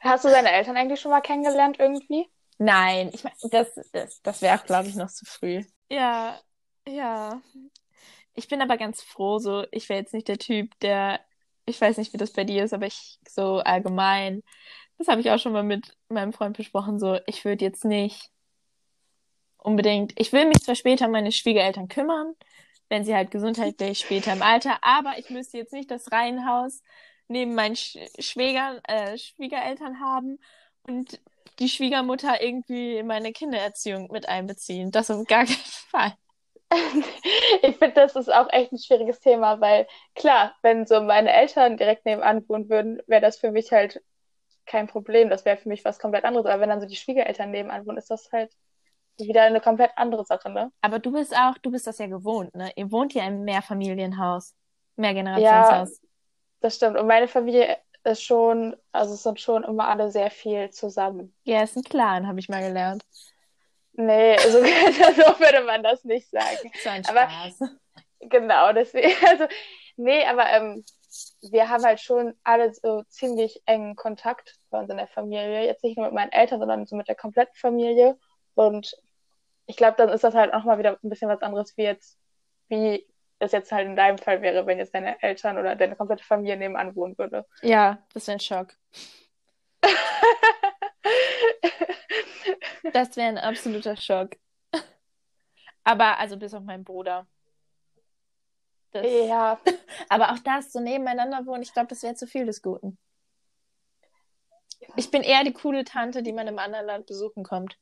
Hast 0.00 0.24
du 0.24 0.28
deine 0.28 0.50
Eltern 0.52 0.76
eigentlich 0.76 1.00
schon 1.00 1.10
mal 1.10 1.20
kennengelernt 1.20 1.78
irgendwie? 1.78 2.28
Nein, 2.58 3.10
ich 3.12 3.24
meine, 3.24 3.36
das, 3.50 3.74
das, 3.92 4.22
das 4.22 4.42
wäre 4.42 4.58
auch, 4.58 4.64
glaube 4.64 4.88
ich, 4.88 4.94
noch 4.94 5.10
zu 5.10 5.24
früh. 5.24 5.64
Ja, 5.88 6.40
ja. 6.86 7.40
Ich 8.34 8.48
bin 8.48 8.62
aber 8.62 8.76
ganz 8.78 9.02
froh, 9.02 9.38
so, 9.38 9.64
ich 9.70 9.88
wäre 9.88 10.00
jetzt 10.00 10.14
nicht 10.14 10.28
der 10.28 10.38
Typ, 10.38 10.78
der, 10.80 11.20
ich 11.66 11.80
weiß 11.80 11.98
nicht, 11.98 12.12
wie 12.12 12.18
das 12.18 12.32
bei 12.32 12.44
dir 12.44 12.64
ist, 12.64 12.72
aber 12.72 12.86
ich 12.86 13.18
so 13.28 13.58
allgemein, 13.58 14.42
das 14.98 15.08
habe 15.08 15.20
ich 15.20 15.30
auch 15.30 15.38
schon 15.38 15.52
mal 15.52 15.62
mit 15.62 15.96
meinem 16.08 16.32
Freund 16.32 16.56
besprochen, 16.56 16.98
so, 16.98 17.18
ich 17.26 17.44
würde 17.44 17.64
jetzt 17.64 17.84
nicht 17.84 18.30
unbedingt, 19.58 20.12
ich 20.18 20.32
will 20.32 20.46
mich 20.46 20.62
zwar 20.62 20.74
später 20.74 21.06
um 21.06 21.12
meine 21.12 21.32
Schwiegereltern 21.32 21.88
kümmern, 21.88 22.34
wenn 22.88 23.04
sie 23.04 23.14
halt 23.14 23.30
gesundheitlich 23.30 24.00
später 24.00 24.32
im 24.32 24.42
Alter, 24.42 24.78
aber 24.82 25.18
ich 25.18 25.30
müsste 25.30 25.58
jetzt 25.58 25.72
nicht 25.72 25.90
das 25.90 26.10
Reihenhaus 26.12 26.82
neben 27.28 27.54
meinen 27.54 27.76
Sch 27.76 27.98
Schwägern, 28.18 28.80
äh, 28.84 29.16
Schwiegereltern 29.18 30.00
haben 30.00 30.38
und 30.82 31.20
die 31.58 31.68
Schwiegermutter 31.68 32.42
irgendwie 32.42 32.96
in 32.96 33.06
meine 33.06 33.32
Kindererziehung 33.32 34.10
mit 34.10 34.28
einbeziehen. 34.28 34.90
Das 34.90 35.10
auf 35.10 35.26
gar 35.26 35.44
keinen 35.44 35.56
Fall. 35.90 36.14
ich 37.62 37.76
finde, 37.76 37.94
das 37.94 38.16
ist 38.16 38.32
auch 38.32 38.48
echt 38.50 38.72
ein 38.72 38.78
schwieriges 38.78 39.20
Thema, 39.20 39.60
weil 39.60 39.86
klar, 40.14 40.54
wenn 40.62 40.86
so 40.86 41.00
meine 41.00 41.32
Eltern 41.32 41.76
direkt 41.76 42.06
nebenan 42.06 42.48
wohnen 42.48 42.68
würden, 42.68 43.02
wäre 43.06 43.20
das 43.20 43.38
für 43.38 43.50
mich 43.50 43.72
halt 43.72 44.02
kein 44.66 44.86
Problem. 44.86 45.30
Das 45.30 45.44
wäre 45.44 45.56
für 45.56 45.68
mich 45.68 45.84
was 45.84 45.98
komplett 45.98 46.24
anderes. 46.24 46.46
Aber 46.46 46.60
wenn 46.60 46.68
dann 46.68 46.80
so 46.80 46.86
die 46.86 46.96
Schwiegereltern 46.96 47.50
nebenan 47.50 47.86
wohnen, 47.86 47.98
ist 47.98 48.10
das 48.10 48.30
halt 48.32 48.52
wieder 49.18 49.42
eine 49.42 49.60
komplett 49.60 49.92
andere 49.96 50.24
Sache, 50.24 50.50
ne? 50.50 50.72
Aber 50.80 50.98
du 50.98 51.12
bist 51.12 51.36
auch, 51.36 51.58
du 51.58 51.70
bist 51.70 51.86
das 51.86 51.98
ja 51.98 52.06
gewohnt, 52.06 52.54
ne? 52.54 52.72
Ihr 52.76 52.90
wohnt 52.90 53.14
ja 53.14 53.26
im 53.26 53.44
Mehrfamilienhaus, 53.44 54.54
Mehrgenerationshaus. 54.96 56.00
Ja, 56.00 56.08
das 56.60 56.76
stimmt. 56.76 56.98
Und 56.98 57.06
meine 57.06 57.28
Familie 57.28 57.76
ist 58.04 58.22
schon, 58.22 58.76
also 58.90 59.14
es 59.14 59.22
sind 59.22 59.40
schon 59.40 59.64
immer 59.64 59.88
alle 59.88 60.10
sehr 60.10 60.30
viel 60.30 60.70
zusammen. 60.70 61.34
Ja, 61.44 61.62
ist 61.62 61.76
ein 61.76 61.82
Clan, 61.82 62.26
habe 62.26 62.40
ich 62.40 62.48
mal 62.48 62.62
gelernt. 62.62 63.04
Nee, 63.94 64.36
so, 64.42 64.58
so 64.58 65.40
würde 65.40 65.64
man 65.64 65.82
das 65.82 66.04
nicht 66.04 66.30
sagen. 66.30 66.70
So 66.82 66.88
ein 66.90 67.04
Aber- 67.06 67.28
Spaß. 67.30 67.70
Genau, 68.20 68.72
deswegen, 68.72 69.12
also, 69.28 69.46
nee, 69.96 70.24
aber 70.24 70.48
ähm, 70.50 70.84
wir 71.50 71.68
haben 71.68 71.84
halt 71.84 72.00
schon 72.00 72.34
alle 72.44 72.72
so 72.72 73.02
ziemlich 73.08 73.60
engen 73.66 73.96
Kontakt 73.96 74.58
bei 74.70 74.78
uns 74.78 74.88
in 74.90 74.96
der 74.96 75.08
Familie. 75.08 75.64
Jetzt 75.66 75.82
nicht 75.84 75.96
nur 75.98 76.06
mit 76.06 76.14
meinen 76.14 76.30
Eltern, 76.32 76.60
sondern 76.60 76.86
so 76.86 76.94
mit 76.96 77.08
der 77.08 77.16
kompletten 77.16 77.54
Familie. 77.56 78.16
Und 78.54 78.96
ich 79.66 79.76
glaube, 79.76 79.96
dann 79.98 80.08
ist 80.08 80.22
das 80.24 80.34
halt 80.34 80.54
auch 80.54 80.64
mal 80.64 80.78
wieder 80.78 80.98
ein 81.02 81.10
bisschen 81.10 81.28
was 81.28 81.42
anderes, 81.42 81.76
wie 81.76 81.82
jetzt, 81.82 82.16
wie 82.68 83.06
es 83.40 83.50
jetzt 83.52 83.72
halt 83.72 83.86
in 83.86 83.96
deinem 83.96 84.18
Fall 84.18 84.40
wäre, 84.40 84.66
wenn 84.66 84.78
jetzt 84.78 84.94
deine 84.94 85.20
Eltern 85.20 85.58
oder 85.58 85.74
deine 85.74 85.96
komplette 85.96 86.22
Familie 86.24 86.56
nebenan 86.56 86.94
wohnen 86.94 87.18
würde. 87.18 87.44
Ja, 87.60 87.98
das 88.14 88.28
wäre 88.28 88.36
ein 88.36 88.40
Schock. 88.40 88.68
Das 92.92 93.16
wäre 93.16 93.28
ein 93.28 93.38
absoluter 93.38 93.96
Schock. 93.96 94.36
Aber, 95.84 96.18
also 96.18 96.36
bis 96.36 96.54
auf 96.54 96.62
meinen 96.62 96.84
Bruder. 96.84 97.26
Das, 98.92 99.06
ja, 99.06 99.58
aber 100.08 100.32
auch 100.32 100.38
das, 100.40 100.72
so 100.72 100.80
nebeneinander 100.80 101.46
wohnen, 101.46 101.62
ich 101.62 101.72
glaube, 101.72 101.88
das 101.88 102.02
wäre 102.02 102.14
zu 102.14 102.26
viel 102.26 102.46
des 102.46 102.62
Guten. 102.62 102.98
Ich 104.96 105.10
bin 105.10 105.22
eher 105.22 105.44
die 105.44 105.52
coole 105.52 105.84
Tante, 105.84 106.22
die 106.22 106.32
man 106.32 106.48
im 106.48 106.58
anderen 106.58 106.86
Land 106.86 107.06
besuchen 107.06 107.44
kommt. 107.44 107.78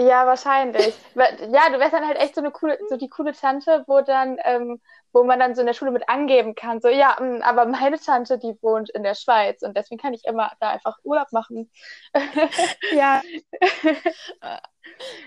Ja, 0.00 0.26
wahrscheinlich. 0.26 0.94
Ja, 1.14 1.68
du 1.70 1.78
wärst 1.78 1.92
dann 1.92 2.06
halt 2.06 2.16
echt 2.18 2.34
so 2.34 2.40
eine 2.40 2.50
coole, 2.50 2.78
so 2.88 2.96
die 2.96 3.10
coole 3.10 3.32
Tante, 3.34 3.84
wo 3.86 4.00
dann, 4.00 4.38
ähm, 4.44 4.80
wo 5.12 5.24
man 5.24 5.38
dann 5.38 5.54
so 5.54 5.60
in 5.60 5.66
der 5.66 5.74
Schule 5.74 5.90
mit 5.90 6.08
angeben 6.08 6.54
kann. 6.54 6.80
So, 6.80 6.88
ja, 6.88 7.18
mm, 7.20 7.42
aber 7.42 7.66
meine 7.66 7.98
Tante, 7.98 8.38
die 8.38 8.56
wohnt 8.62 8.88
in 8.90 9.02
der 9.02 9.14
Schweiz 9.14 9.60
und 9.62 9.76
deswegen 9.76 10.00
kann 10.00 10.14
ich 10.14 10.24
immer 10.24 10.52
da 10.60 10.70
einfach 10.70 10.96
Urlaub 11.04 11.30
machen. 11.32 11.70
Ja. 12.92 13.20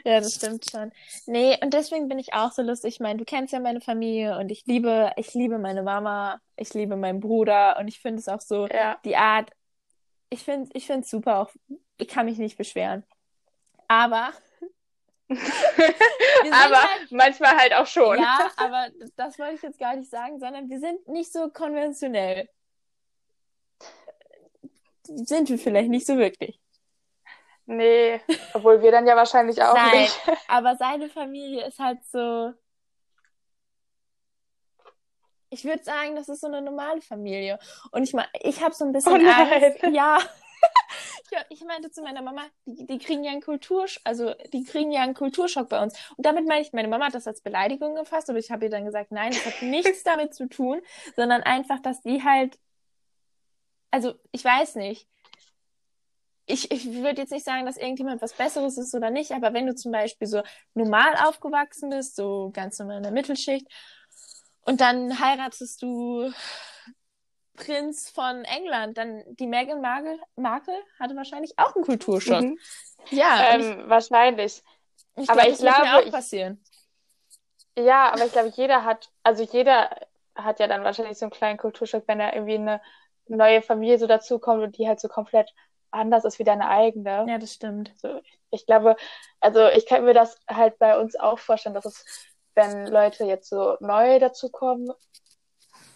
Ja, 0.03 0.19
das 0.19 0.35
stimmt 0.35 0.69
schon. 0.69 0.91
Nee, 1.25 1.57
und 1.61 1.73
deswegen 1.73 2.07
bin 2.07 2.19
ich 2.19 2.33
auch 2.33 2.51
so 2.51 2.61
lustig. 2.61 2.95
Ich 2.95 2.99
meine, 2.99 3.19
du 3.19 3.25
kennst 3.25 3.53
ja 3.53 3.59
meine 3.59 3.81
Familie 3.81 4.37
und 4.37 4.49
ich 4.51 4.65
liebe, 4.65 5.11
ich 5.15 5.33
liebe 5.33 5.57
meine 5.59 5.83
Mama, 5.83 6.39
ich 6.57 6.73
liebe 6.73 6.95
meinen 6.95 7.19
Bruder 7.19 7.77
und 7.79 7.87
ich 7.87 7.99
finde 7.99 8.19
es 8.19 8.27
auch 8.27 8.41
so, 8.41 8.67
Ja. 8.67 8.97
die 9.05 9.15
Art, 9.15 9.51
ich 10.29 10.43
finde, 10.43 10.69
ich 10.73 10.87
finde 10.87 11.01
es 11.01 11.09
super, 11.09 11.39
auch, 11.39 11.51
ich 11.97 12.07
kann 12.07 12.25
mich 12.25 12.37
nicht 12.37 12.57
beschweren. 12.57 13.03
Aber, 13.87 14.31
Aber 15.29 16.81
halt, 16.83 17.11
manchmal 17.11 17.57
halt 17.57 17.73
auch 17.73 17.87
schon. 17.87 18.19
ja, 18.19 18.51
aber 18.57 18.89
das 19.15 19.39
wollte 19.39 19.55
ich 19.55 19.61
jetzt 19.61 19.79
gar 19.79 19.95
nicht 19.95 20.09
sagen, 20.09 20.39
sondern 20.39 20.69
wir 20.69 20.79
sind 20.79 21.07
nicht 21.07 21.31
so 21.31 21.49
konventionell. 21.49 22.49
Sind 25.05 25.49
wir 25.49 25.57
vielleicht 25.59 25.89
nicht 25.89 26.05
so 26.05 26.17
wirklich. 26.17 26.59
Nee, 27.65 28.19
obwohl 28.53 28.81
wir 28.81 28.91
dann 28.91 29.07
ja 29.07 29.15
wahrscheinlich 29.15 29.61
auch 29.61 29.73
Nein. 29.73 30.01
nicht. 30.01 30.19
Aber 30.47 30.75
seine 30.75 31.09
Familie 31.09 31.65
ist 31.65 31.79
halt 31.79 32.03
so. 32.05 32.53
Ich 35.49 35.63
würde 35.63 35.83
sagen, 35.83 36.15
das 36.15 36.29
ist 36.29 36.41
so 36.41 36.47
eine 36.47 36.61
normale 36.61 37.01
Familie. 37.01 37.59
Und 37.91 38.03
ich 38.03 38.13
meine, 38.13 38.27
ich 38.41 38.61
habe 38.63 38.73
so 38.73 38.85
ein 38.85 38.91
bisschen 38.91 39.13
Oh. 39.25 39.29
Angst. 39.29 39.83
Ja. 39.91 40.19
Ja, 41.33 41.39
ich 41.49 41.63
meinte 41.63 41.89
zu 41.89 42.03
meiner 42.03 42.21
Mama, 42.21 42.43
die, 42.65 42.85
die 42.85 42.99
kriegen 42.99 43.23
ja 43.23 43.31
einen 43.31 43.41
Kultursch, 43.41 43.99
also 44.03 44.35
die 44.53 44.63
kriegen 44.63 44.91
ja 44.91 45.01
einen 45.01 45.15
Kulturschock 45.15 45.67
bei 45.67 45.81
uns. 45.81 45.95
Und 46.15 46.27
damit 46.27 46.45
meine 46.45 46.61
ich, 46.61 46.73
meine 46.73 46.87
Mama 46.87 47.07
hat 47.07 47.15
das 47.15 47.25
als 47.25 47.41
Beleidigung 47.41 47.95
gefasst, 47.95 48.29
aber 48.29 48.37
ich 48.37 48.51
habe 48.51 48.65
ihr 48.65 48.69
dann 48.69 48.85
gesagt, 48.85 49.11
nein, 49.11 49.31
das 49.31 49.43
hat 49.43 49.63
nichts 49.63 50.03
damit 50.03 50.35
zu 50.35 50.47
tun, 50.47 50.79
sondern 51.15 51.41
einfach, 51.41 51.79
dass 51.79 52.01
die 52.01 52.23
halt, 52.23 52.59
also 53.89 54.13
ich 54.31 54.45
weiß 54.45 54.75
nicht. 54.75 55.07
Ich, 56.45 56.69
ich 56.69 56.93
würde 56.93 57.21
jetzt 57.21 57.31
nicht 57.31 57.45
sagen, 57.45 57.65
dass 57.65 57.77
irgendjemand 57.77 58.21
was 58.21 58.33
Besseres 58.33 58.77
ist 58.77 58.93
oder 58.93 59.09
nicht, 59.09 59.31
aber 59.31 59.53
wenn 59.53 59.65
du 59.65 59.73
zum 59.73 59.91
Beispiel 59.91 60.27
so 60.27 60.43
normal 60.75 61.15
aufgewachsen 61.25 61.89
bist, 61.89 62.15
so 62.15 62.51
ganz 62.53 62.77
normal 62.77 62.97
in 62.97 63.03
der 63.03 63.11
Mittelschicht, 63.11 63.65
und 64.65 64.81
dann 64.81 65.19
heiratest 65.19 65.81
du 65.81 66.31
Prinz 67.55 68.09
von 68.09 68.43
England, 68.45 68.97
dann 68.97 69.23
die 69.27 69.47
Meghan 69.47 69.81
Markle, 69.81 70.19
Markle 70.35 70.73
hatte 70.99 71.15
wahrscheinlich 71.15 71.57
auch 71.57 71.75
einen 71.75 71.85
Kulturschock. 71.85 72.41
Mhm. 72.41 72.57
Ja, 73.11 73.55
Ähm, 73.55 73.83
wahrscheinlich. 73.87 74.63
ich, 75.15 75.23
ich 75.23 75.29
aber 75.29 75.41
glaub, 75.41 75.51
ich 75.53 75.57
das 75.59 75.61
wird 75.61 75.77
mir 75.79 75.83
glaube, 75.83 76.01
auch 76.03 76.07
ich- 76.07 76.13
passieren. 76.13 76.63
Ja, 77.77 78.11
aber 78.11 78.25
ich 78.25 78.31
glaube, 78.31 78.49
jeder 78.55 78.83
hat, 78.83 79.09
also 79.23 79.43
jeder 79.43 79.89
hat 80.35 80.59
ja 80.59 80.67
dann 80.67 80.83
wahrscheinlich 80.83 81.17
so 81.17 81.25
einen 81.25 81.31
kleinen 81.31 81.57
Kulturschock, 81.57 82.03
wenn 82.07 82.19
da 82.19 82.31
irgendwie 82.33 82.55
eine 82.55 82.81
neue 83.27 83.61
Familie 83.61 83.97
so 83.97 84.07
dazukommt 84.07 84.61
und 84.63 84.77
die 84.77 84.87
halt 84.87 84.99
so 84.99 85.07
komplett 85.07 85.51
anders 85.91 86.25
ist 86.25 86.39
wie 86.39 86.43
deine 86.43 86.67
eigene. 86.69 87.25
Ja, 87.27 87.37
das 87.37 87.53
stimmt. 87.53 87.91
Also 88.03 88.21
ich 88.51 88.65
glaube, 88.65 88.95
also 89.39 89.67
ich 89.69 89.85
kann 89.85 90.05
mir 90.05 90.13
das 90.13 90.37
halt 90.47 90.77
bei 90.79 90.99
uns 90.99 91.15
auch 91.15 91.39
vorstellen, 91.39 91.75
dass 91.75 91.85
es, 91.85 92.05
wenn 92.55 92.87
Leute 92.87 93.25
jetzt 93.25 93.49
so 93.49 93.77
neu 93.79 94.19
dazukommen, 94.19 94.91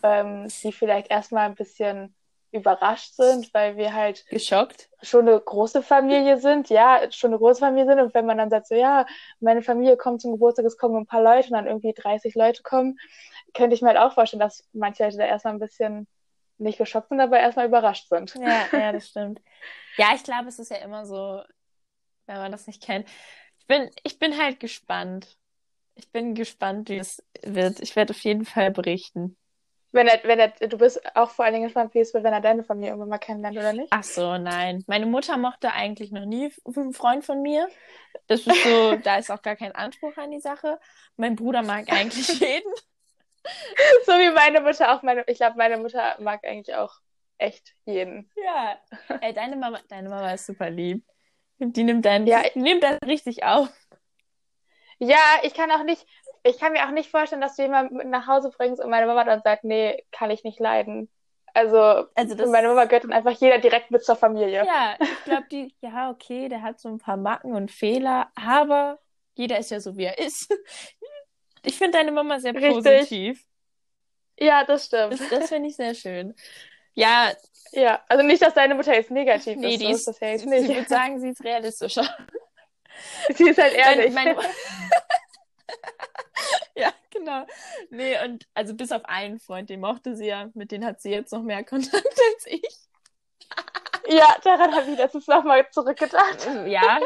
ähm, 0.08 0.48
die 0.64 0.72
vielleicht 0.72 1.10
erstmal 1.12 1.46
ein 1.46 1.56
bisschen 1.56 2.16
überrascht 2.52 3.14
sind, 3.16 3.54
weil 3.54 3.76
wir 3.78 3.94
halt 3.94 4.26
Geschockt? 4.30 4.90
schon 5.02 5.28
eine 5.28 5.40
große 5.40 5.84
Familie 5.84 6.40
sind, 6.40 6.70
ja, 6.70 7.02
schon 7.12 7.32
eine 7.32 7.40
große 7.40 7.60
Familie 7.60 7.86
sind 7.88 8.00
und 8.00 8.14
wenn 8.14 8.26
man 8.26 8.38
dann 8.38 8.50
sagt 8.50 8.68
so, 8.68 8.76
ja, 8.76 9.06
meine 9.40 9.62
Familie 9.62 9.98
kommt 9.98 10.22
zum 10.22 10.32
Geburtstag, 10.32 10.66
es 10.66 10.78
kommen 10.78 10.96
ein 10.96 11.06
paar 11.06 11.22
Leute 11.22 11.50
und 11.50 11.54
dann 11.54 11.68
irgendwie 11.68 11.94
30 11.94 12.36
Leute 12.36 12.64
kommen, 12.64 12.98
könnte 13.54 13.76
ich 13.76 13.82
mir 13.82 13.90
halt 13.90 14.00
auch 14.00 14.14
vorstellen, 14.14 14.40
dass 14.40 14.66
manche 14.74 15.04
Leute 15.04 15.18
da 15.18 15.26
erstmal 15.26 15.54
ein 15.54 15.60
bisschen 15.60 16.08
nicht 16.58 16.78
geschockt 16.78 17.10
sind, 17.10 17.20
aber 17.20 17.40
erstmal 17.40 17.68
überrascht 17.68 18.08
sind. 18.10 18.34
Ja, 18.36 18.68
ja, 18.74 18.92
das 18.92 19.10
stimmt. 19.10 19.42
Ja, 19.98 20.08
ich 20.16 20.24
glaube, 20.24 20.48
es 20.48 20.60
ist 20.60 20.72
ja 20.72 20.78
immer 20.78 21.06
so, 21.06 21.44
wenn 22.26 22.38
man 22.38 22.52
das 22.52 22.68
nicht 22.68 22.82
kennt. 22.82 23.08
Ich 23.60 23.68
bin, 23.68 23.90
ich 24.04 24.20
bin 24.20 24.38
halt 24.38 24.60
gespannt. 24.60 25.38
Ich 25.96 26.12
bin 26.12 26.36
gespannt, 26.36 26.90
wie 26.90 26.98
es 26.98 27.24
wird. 27.44 27.80
Ich 27.80 27.96
werde 27.96 28.12
auf 28.12 28.20
jeden 28.20 28.46
Fall 28.46 28.72
berichten. 28.72 29.36
Wenn 29.92 30.08
er, 30.08 30.20
wenn 30.24 30.40
er, 30.40 30.50
du 30.50 30.78
bist 30.78 31.02
auch 31.16 31.32
vor 31.32 31.46
allen 31.46 31.54
Dingen 31.54 31.66
gespannt, 31.66 31.94
wie 31.94 32.00
es 32.00 32.14
wird, 32.14 32.24
wenn 32.24 32.34
er 32.34 32.42
deine 32.42 32.64
Familie 32.64 32.90
irgendwann 32.90 33.10
mal 33.10 33.18
kennenlernt, 33.18 33.58
oder 33.58 33.74
nicht? 33.74 33.88
Ach 33.92 34.04
so, 34.04 34.38
nein. 34.38 34.84
Meine 34.88 35.06
Mutter 35.06 35.38
mochte 35.38 35.72
eigentlich 35.72 36.12
noch 36.12 36.26
nie 36.26 36.52
einen 36.66 36.94
Freund 36.94 37.26
von 37.26 37.42
mir. 37.42 37.68
Das 38.28 38.46
ist 38.46 38.64
so, 38.64 38.96
da 39.04 39.18
ist 39.18 39.32
auch 39.32 39.42
gar 39.42 39.56
kein 39.56 39.74
Anspruch 39.74 40.16
an 40.18 40.32
die 40.32 40.42
Sache. 40.42 40.80
Mein 41.16 41.36
Bruder 41.36 41.64
mag 41.64 41.86
eigentlich 41.92 42.28
jeden. 42.40 42.72
so 44.06 44.12
wie 44.12 44.34
meine 44.34 44.60
Mutter 44.62 44.94
auch. 44.94 45.04
Meine, 45.04 45.24
ich 45.28 45.38
glaube, 45.38 45.58
meine 45.58 45.78
Mutter 45.78 46.18
mag 46.20 46.44
eigentlich 46.44 46.76
auch 46.76 46.94
echt 47.38 47.74
jeden. 47.86 48.30
Ja. 48.36 48.82
Ey, 49.22 49.34
deine 49.34 49.56
Mama, 49.56 49.80
deine 49.88 50.10
Mama 50.10 50.34
ist 50.34 50.48
super 50.48 50.70
lieb. 50.70 51.06
Die 51.60 51.84
nimmt 51.84 52.06
dann, 52.06 52.28
ja, 52.28 52.44
nimmt 52.56 52.84
das 52.84 53.00
richtig 53.06 53.44
auf. 53.44 53.70
Ja, 55.00 55.40
ich 55.44 55.54
kann 55.54 55.72
auch 55.72 55.84
nicht, 55.84 56.06
ich 56.48 56.60
kann 56.60 56.74
mir 56.74 56.86
auch 56.86 56.92
nicht 56.92 57.10
vorstellen, 57.10 57.42
dass 57.42 57.56
du 57.56 57.64
jemanden 57.64 58.10
nach 58.10 58.28
Hause 58.28 58.52
bringst 58.56 58.82
und 58.82 58.90
meine 58.90 59.08
Mama 59.08 59.24
dann 59.24 59.42
sagt, 59.42 59.64
nee, 59.64 60.04
kann 60.12 60.32
ich 60.32 60.44
nicht 60.44 60.60
leiden. 60.60 61.10
Also, 61.54 62.08
also 62.14 62.36
das, 62.36 62.50
meine 62.50 62.68
Mama 62.68 62.86
gehört 62.86 63.06
dann 63.06 63.14
einfach 63.14 63.32
jeder 63.32 63.58
direkt 63.58 63.90
mit 63.90 64.04
zur 64.04 64.16
Familie. 64.16 64.66
Ja, 64.66 64.96
ich 65.00 65.24
glaube, 65.24 65.48
die, 65.52 65.74
ja, 65.82 66.12
okay, 66.12 66.50
der 66.50 66.62
hat 66.62 66.80
so 66.80 66.90
ein 66.90 67.00
paar 67.00 67.18
Macken 67.18 67.54
und 67.54 67.72
Fehler, 67.72 68.32
aber 68.36 69.00
jeder 69.36 69.58
ist 69.58 69.72
ja 69.72 69.80
so, 69.80 69.98
wie 69.98 70.06
er 70.06 70.20
ist. 70.20 70.54
Ich 71.64 71.78
finde 71.78 71.98
deine 71.98 72.12
Mama 72.12 72.40
sehr 72.40 72.54
Richtig. 72.54 72.74
positiv. 72.76 73.44
Ja, 74.40 74.64
das 74.64 74.86
stimmt. 74.86 75.14
Das, 75.14 75.30
das 75.30 75.50
finde 75.50 75.70
ich 75.70 75.76
sehr 75.76 75.96
schön. 75.96 76.36
Ja. 76.94 77.32
Ja, 77.72 78.02
also 78.08 78.24
nicht, 78.24 78.42
dass 78.42 78.54
deine 78.54 78.76
Mutter 78.76 78.94
jetzt 78.94 79.12
negativ 79.12 79.58
nee, 79.58 79.74
ist. 79.74 79.82
Die 79.82 79.92
ist, 79.92 80.08
das 80.08 80.20
ja 80.20 80.30
jetzt 80.30 80.46
nicht. 80.46 80.70
Ich 80.70 80.76
würde 80.76 80.88
sagen, 80.88 81.20
sie 81.20 81.30
ist 81.30 81.44
realistischer. 81.44 82.08
Sie 83.36 83.50
ist 83.50 83.62
halt 83.62 83.76
ehrlich. 83.76 84.12
Meine, 84.12 84.34
meine... 84.34 84.48
genau. 87.18 87.46
Nee, 87.90 88.16
und 88.24 88.48
also 88.54 88.74
bis 88.76 88.92
auf 88.92 89.06
einen 89.06 89.40
Freund, 89.40 89.70
den 89.70 89.80
mochte 89.80 90.16
sie 90.16 90.28
ja, 90.28 90.50
mit 90.54 90.72
dem 90.72 90.84
hat 90.84 91.02
sie 91.02 91.12
jetzt 91.12 91.32
noch 91.32 91.44
mehr 91.44 91.64
Kontakt 91.66 91.96
als 92.06 92.46
ich. 92.46 92.88
Ja, 94.10 94.38
daran 94.44 94.74
habe 94.74 94.90
ich 94.90 94.98
letztens 94.98 95.28
nochmal 95.28 95.70
zurückgedacht. 95.70 96.48
Ja, 96.68 97.02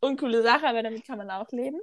uncoole 0.00 0.42
Sache, 0.42 0.66
aber 0.66 0.82
damit 0.82 1.06
kann 1.06 1.18
man 1.18 1.30
auch 1.30 1.50
leben. 1.50 1.80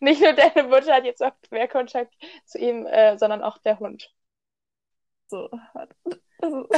Nicht 0.00 0.20
nur 0.22 0.32
deine 0.32 0.64
Mutter 0.64 0.94
hat 0.94 1.04
jetzt 1.04 1.22
auch 1.22 1.32
mehr 1.50 1.68
Kontakt 1.68 2.14
zu 2.46 2.58
ihm, 2.58 2.86
äh, 2.86 3.18
sondern 3.18 3.42
auch 3.42 3.58
der 3.58 3.78
Hund. 3.78 4.10
So. 5.28 5.50
Also, 5.74 5.94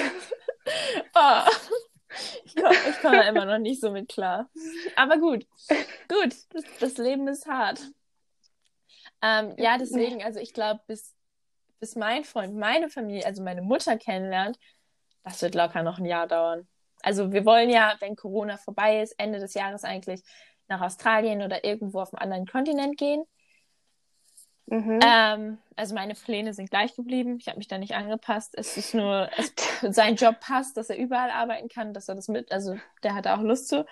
oh. 1.14 1.42
Ich 2.44 2.54
komme 2.54 2.76
komm 3.02 3.12
da 3.12 3.22
immer 3.22 3.44
noch 3.44 3.58
nicht 3.58 3.80
so 3.80 3.90
mit 3.90 4.08
klar. 4.08 4.48
Aber 4.94 5.18
gut, 5.18 5.46
gut, 6.08 6.34
das, 6.50 6.64
das 6.78 6.96
Leben 6.98 7.26
ist 7.26 7.46
hart. 7.46 7.80
Ähm, 9.24 9.54
ja, 9.56 9.78
deswegen, 9.78 10.22
also 10.22 10.38
ich 10.38 10.52
glaube, 10.52 10.82
bis, 10.86 11.14
bis 11.80 11.96
mein 11.96 12.24
Freund 12.24 12.54
meine 12.56 12.90
Familie, 12.90 13.24
also 13.24 13.42
meine 13.42 13.62
Mutter 13.62 13.96
kennenlernt, 13.96 14.58
das 15.22 15.40
wird 15.40 15.54
locker 15.54 15.82
noch 15.82 15.98
ein 15.98 16.04
Jahr 16.04 16.26
dauern. 16.26 16.68
Also 17.02 17.32
wir 17.32 17.46
wollen 17.46 17.70
ja, 17.70 17.94
wenn 18.00 18.16
Corona 18.16 18.58
vorbei 18.58 19.00
ist, 19.00 19.14
Ende 19.18 19.38
des 19.38 19.54
Jahres 19.54 19.82
eigentlich 19.82 20.22
nach 20.68 20.82
Australien 20.82 21.40
oder 21.40 21.64
irgendwo 21.64 22.02
auf 22.02 22.12
einem 22.12 22.22
anderen 22.22 22.46
Kontinent 22.46 22.98
gehen. 22.98 23.24
Mhm. 24.66 25.00
Ähm, 25.02 25.58
also 25.74 25.94
meine 25.94 26.14
Pläne 26.14 26.52
sind 26.52 26.70
gleich 26.70 26.94
geblieben. 26.94 27.38
Ich 27.40 27.48
habe 27.48 27.56
mich 27.56 27.68
da 27.68 27.78
nicht 27.78 27.94
angepasst. 27.94 28.54
Es 28.58 28.76
ist 28.76 28.92
nur, 28.92 29.30
es, 29.38 29.54
sein 29.94 30.16
Job 30.16 30.40
passt, 30.40 30.76
dass 30.76 30.90
er 30.90 30.98
überall 30.98 31.30
arbeiten 31.30 31.68
kann, 31.68 31.94
dass 31.94 32.10
er 32.10 32.14
das 32.14 32.28
mit, 32.28 32.52
also 32.52 32.76
der 33.02 33.14
hat 33.14 33.26
auch 33.26 33.40
Lust 33.40 33.68
zu. 33.68 33.86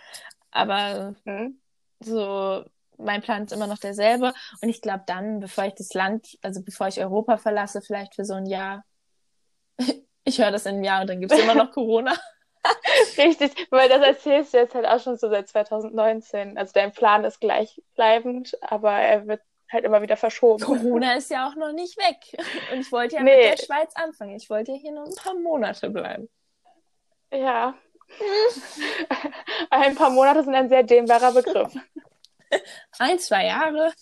Aber 0.51 1.15
mhm. 1.25 1.59
so, 2.01 2.65
mein 3.03 3.23
Plan 3.23 3.45
ist 3.45 3.53
immer 3.53 3.67
noch 3.67 3.79
derselbe. 3.79 4.33
Und 4.61 4.69
ich 4.69 4.81
glaube 4.81 5.03
dann, 5.07 5.41
bevor 5.41 5.65
ich 5.65 5.75
das 5.75 5.95
Land, 5.95 6.39
also 6.43 6.63
bevor 6.63 6.89
ich 6.89 7.01
Europa 7.01 7.37
verlasse, 7.37 7.83
vielleicht 7.83 8.15
für 8.15 8.25
so 8.25 8.35
ein 8.35 8.47
Jahr, 8.47 8.85
ich 10.25 10.39
höre 10.39 10.51
das 10.51 10.67
in 10.67 10.75
einem 10.75 10.85
Jahr 10.85 11.03
und 11.03 11.11
dann 11.11 11.21
gibt 11.21 11.33
es 11.33 11.39
immer 11.39 11.55
noch 11.55 11.71
Corona. 11.73 12.15
Richtig, 13.19 13.53
weil 13.71 13.89
das 13.89 14.03
erzählst 14.03 14.55
du 14.55 14.59
jetzt 14.59 14.75
halt 14.75 14.87
auch 14.87 15.01
schon 15.01 15.17
so 15.19 15.29
seit 15.29 15.49
2019. 15.49 16.57
Also 16.57 16.73
dein 16.75 16.93
Plan 16.93 17.25
ist 17.25 17.41
gleichbleibend, 17.41 18.57
aber 18.63 18.93
er 18.93 19.27
wird 19.27 19.41
halt 19.73 19.85
immer 19.85 20.03
wieder 20.03 20.17
verschoben. 20.17 20.63
Corona 20.63 21.15
ist 21.15 21.31
ja 21.31 21.49
auch 21.49 21.57
noch 21.57 21.73
nicht 21.73 21.97
weg. 21.99 22.39
Und 22.73 22.81
ich 22.81 22.93
wollte 22.93 23.17
ja 23.17 23.23
nee. 23.23 23.37
mit 23.37 23.59
der 23.59 23.65
Schweiz 23.65 23.93
anfangen. 23.95 24.37
Ich 24.37 24.49
wollte 24.49 24.73
ja 24.73 24.79
hier 24.79 24.93
noch 24.93 25.07
ein 25.07 25.15
paar 25.15 25.35
Monate 25.35 25.91
bleiben. 25.91 26.29
Ja. 27.33 27.75
ein 29.71 29.95
paar 29.95 30.11
Monate 30.11 30.45
sind 30.45 30.55
ein 30.55 30.69
sehr 30.69 30.83
dehnbarer 30.83 31.33
Begriff. 31.33 31.73
ein, 32.99 33.19
zwei 33.19 33.47
Jahre. 33.47 33.93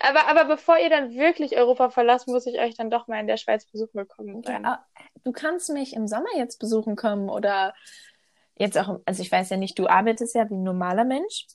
Aber, 0.00 0.26
aber 0.26 0.44
bevor 0.46 0.78
ihr 0.78 0.90
dann 0.90 1.14
wirklich 1.14 1.56
Europa 1.56 1.90
verlasst, 1.90 2.26
muss 2.26 2.46
ich 2.46 2.58
euch 2.58 2.74
dann 2.74 2.90
doch 2.90 3.06
mal 3.06 3.20
in 3.20 3.26
der 3.26 3.36
Schweiz 3.36 3.64
besuchen 3.66 4.08
kommen. 4.08 4.42
Ja, 4.42 4.84
du 5.22 5.32
kannst 5.32 5.70
mich 5.70 5.94
im 5.94 6.08
Sommer 6.08 6.30
jetzt 6.36 6.58
besuchen 6.58 6.96
kommen 6.96 7.28
oder 7.28 7.74
jetzt 8.56 8.76
auch, 8.76 9.00
also 9.06 9.22
ich 9.22 9.30
weiß 9.30 9.50
ja 9.50 9.56
nicht, 9.56 9.78
du 9.78 9.86
arbeitest 9.86 10.34
ja 10.34 10.48
wie 10.50 10.54
ein 10.54 10.64
normaler 10.64 11.04
Mensch. 11.04 11.46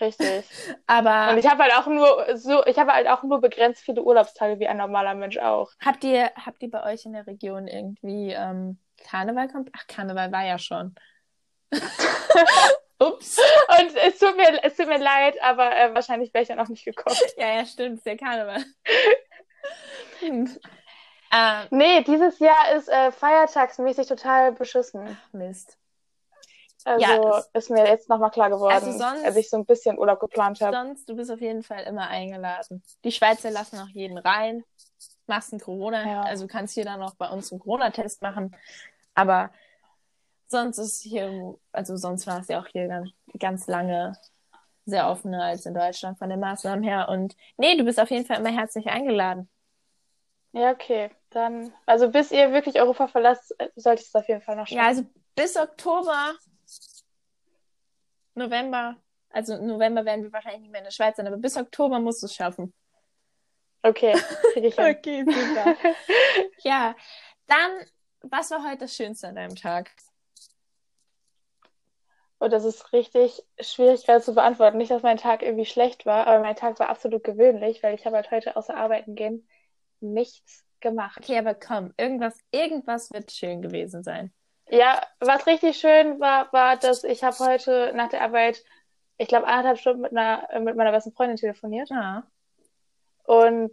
Richtig. 0.00 0.44
Aber 0.86 1.32
und 1.32 1.38
ich 1.38 1.48
habe 1.48 1.62
halt 1.62 1.74
auch 1.74 1.86
nur 1.86 2.36
so, 2.36 2.64
ich 2.64 2.78
habe 2.78 2.92
halt 2.92 3.06
auch 3.06 3.22
nur 3.22 3.40
begrenzt 3.40 3.82
viele 3.82 4.02
Urlaubstage 4.02 4.58
wie 4.58 4.66
ein 4.66 4.78
normaler 4.78 5.14
Mensch 5.14 5.36
auch. 5.38 5.72
Habt 5.84 6.04
ihr, 6.04 6.30
habt 6.36 6.62
ihr 6.62 6.70
bei 6.70 6.84
euch 6.90 7.04
in 7.04 7.12
der 7.12 7.26
Region 7.26 7.68
irgendwie 7.68 8.32
ähm, 8.32 8.78
Karneval 9.04 9.48
kommt? 9.48 9.70
Ach, 9.76 9.86
Karneval 9.86 10.32
war 10.32 10.44
ja 10.44 10.58
schon. 10.58 10.94
Ups. 13.00 13.38
Und 13.78 13.96
es 13.96 14.18
tut 14.18 14.36
mir, 14.36 14.62
es 14.62 14.76
tut 14.76 14.86
mir 14.86 14.98
leid, 14.98 15.36
aber 15.42 15.74
äh, 15.74 15.94
wahrscheinlich 15.94 16.32
wäre 16.34 16.42
ich 16.42 16.48
dann 16.48 16.60
auch 16.60 16.68
nicht 16.68 16.84
gekommen. 16.84 17.16
ja, 17.36 17.56
ja, 17.56 17.66
stimmt, 17.66 17.98
ist 17.98 18.06
der 18.06 18.16
Karneval. 18.16 18.62
hm. 20.20 20.58
ähm, 21.32 21.66
nee, 21.70 22.02
dieses 22.02 22.38
Jahr 22.38 22.72
ist 22.76 22.88
äh, 22.88 23.10
feiertagsmäßig 23.10 24.06
total 24.06 24.52
beschissen. 24.52 25.16
Mist. 25.32 25.78
Also 26.84 27.04
ja, 27.04 27.44
ist 27.52 27.70
mir 27.70 27.86
jetzt 27.86 28.08
nochmal 28.08 28.30
klar 28.30 28.48
geworden, 28.48 28.72
also 28.72 28.92
sonst, 28.92 29.24
als 29.24 29.36
ich 29.36 29.50
so 29.50 29.58
ein 29.58 29.66
bisschen 29.66 29.98
Urlaub 29.98 30.18
geplant 30.18 30.60
habe. 30.60 30.74
Sonst, 30.74 31.08
du 31.08 31.14
bist 31.14 31.30
auf 31.30 31.40
jeden 31.40 31.62
Fall 31.62 31.82
immer 31.84 32.08
eingeladen. 32.08 32.82
Die 33.04 33.12
Schweizer 33.12 33.50
lassen 33.50 33.78
auch 33.78 33.88
jeden 33.88 34.16
rein. 34.16 34.64
Machst 35.26 35.52
einen 35.52 35.60
Corona, 35.60 36.06
ja. 36.06 36.22
also 36.22 36.46
du 36.46 36.52
kannst 36.52 36.74
hier 36.74 36.84
dann 36.84 37.02
auch 37.02 37.14
bei 37.16 37.28
uns 37.28 37.52
einen 37.52 37.60
Corona-Test 37.60 38.22
machen. 38.22 38.56
Aber 39.14 39.50
sonst 40.50 40.78
ist 40.78 41.02
hier, 41.02 41.56
also 41.72 41.96
sonst 41.96 42.26
war 42.26 42.40
es 42.40 42.48
ja 42.48 42.60
auch 42.60 42.66
hier 42.66 42.88
ganz, 42.88 43.10
ganz 43.38 43.66
lange 43.66 44.16
sehr 44.84 45.08
offener 45.08 45.44
als 45.44 45.66
in 45.66 45.74
Deutschland 45.74 46.18
von 46.18 46.28
den 46.28 46.40
Maßnahmen 46.40 46.82
her. 46.82 47.08
Und 47.08 47.36
nee, 47.56 47.76
du 47.76 47.84
bist 47.84 48.00
auf 48.00 48.10
jeden 48.10 48.26
Fall 48.26 48.38
immer 48.38 48.50
herzlich 48.50 48.86
eingeladen. 48.86 49.48
Ja, 50.52 50.72
okay. 50.72 51.10
Dann, 51.30 51.72
also 51.86 52.10
bis 52.10 52.32
ihr 52.32 52.52
wirklich 52.52 52.80
Europa 52.80 53.06
verlasst, 53.06 53.54
sollte 53.76 54.02
ich 54.02 54.08
es 54.08 54.14
auf 54.14 54.26
jeden 54.28 54.42
Fall 54.42 54.56
noch 54.56 54.66
schaffen. 54.66 54.78
Ja, 54.78 54.86
also 54.86 55.06
bis 55.36 55.56
Oktober 55.56 56.34
November, 58.34 58.96
also 59.30 59.56
November 59.58 60.04
werden 60.04 60.24
wir 60.24 60.32
wahrscheinlich 60.32 60.62
nicht 60.62 60.72
mehr 60.72 60.80
in 60.80 60.86
der 60.86 60.92
Schweiz 60.92 61.16
sein, 61.16 61.26
aber 61.26 61.36
bis 61.36 61.56
Oktober 61.56 62.00
musst 62.00 62.22
du 62.22 62.26
es 62.26 62.34
schaffen. 62.34 62.72
Okay, 63.82 64.14
kriege 64.52 64.68
ich 64.68 64.74
hin. 64.76 64.96
okay, 64.96 65.24
super. 65.24 65.76
ja, 66.64 66.96
dann, 67.46 67.70
was 68.22 68.50
war 68.50 68.64
heute 68.64 68.78
das 68.78 68.96
Schönste 68.96 69.28
an 69.28 69.36
deinem 69.36 69.54
Tag? 69.54 69.90
Und 72.40 72.54
das 72.54 72.64
ist 72.64 72.94
richtig 72.94 73.42
schwierig 73.60 74.06
gerade 74.06 74.22
zu 74.22 74.34
beantworten. 74.34 74.78
Nicht, 74.78 74.90
dass 74.90 75.02
mein 75.02 75.18
Tag 75.18 75.42
irgendwie 75.42 75.66
schlecht 75.66 76.06
war, 76.06 76.26
aber 76.26 76.40
mein 76.40 76.56
Tag 76.56 76.80
war 76.80 76.88
absolut 76.88 77.22
gewöhnlich, 77.22 77.82
weil 77.82 77.94
ich 77.94 78.06
habe 78.06 78.16
halt 78.16 78.30
heute 78.30 78.56
außer 78.56 78.74
Arbeiten 78.74 79.14
gehen 79.14 79.46
nichts 80.00 80.64
gemacht. 80.80 81.18
Okay, 81.20 81.38
aber 81.38 81.52
komm, 81.52 81.92
irgendwas, 81.98 82.38
irgendwas 82.50 83.10
wird 83.12 83.30
schön 83.30 83.60
gewesen 83.60 84.02
sein. 84.02 84.32
Ja, 84.70 85.02
was 85.18 85.46
richtig 85.46 85.76
schön 85.76 86.18
war, 86.18 86.50
war, 86.50 86.78
dass 86.78 87.04
ich 87.04 87.22
habe 87.22 87.36
heute 87.40 87.92
nach 87.94 88.08
der 88.08 88.22
Arbeit, 88.22 88.64
ich 89.18 89.28
glaube, 89.28 89.46
anderthalb 89.46 89.78
Stunden 89.78 90.00
mit, 90.00 90.16
einer, 90.16 90.48
mit 90.60 90.76
meiner 90.76 90.92
besten 90.92 91.12
Freundin 91.12 91.36
telefoniert. 91.36 91.90
Ja. 91.90 92.26
Und 93.24 93.72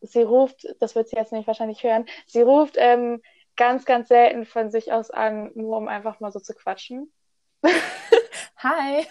sie 0.00 0.22
ruft, 0.22 0.66
das 0.80 0.94
wird 0.94 1.08
sie 1.08 1.16
jetzt 1.16 1.32
nicht 1.32 1.46
wahrscheinlich 1.46 1.82
hören, 1.82 2.06
sie 2.26 2.40
ruft 2.40 2.76
ähm, 2.78 3.20
ganz, 3.54 3.84
ganz 3.84 4.08
selten 4.08 4.46
von 4.46 4.70
sich 4.70 4.92
aus 4.92 5.10
an, 5.10 5.50
nur 5.54 5.76
um 5.76 5.88
einfach 5.88 6.20
mal 6.20 6.32
so 6.32 6.40
zu 6.40 6.54
quatschen. 6.54 7.12
Hi. 8.62 9.06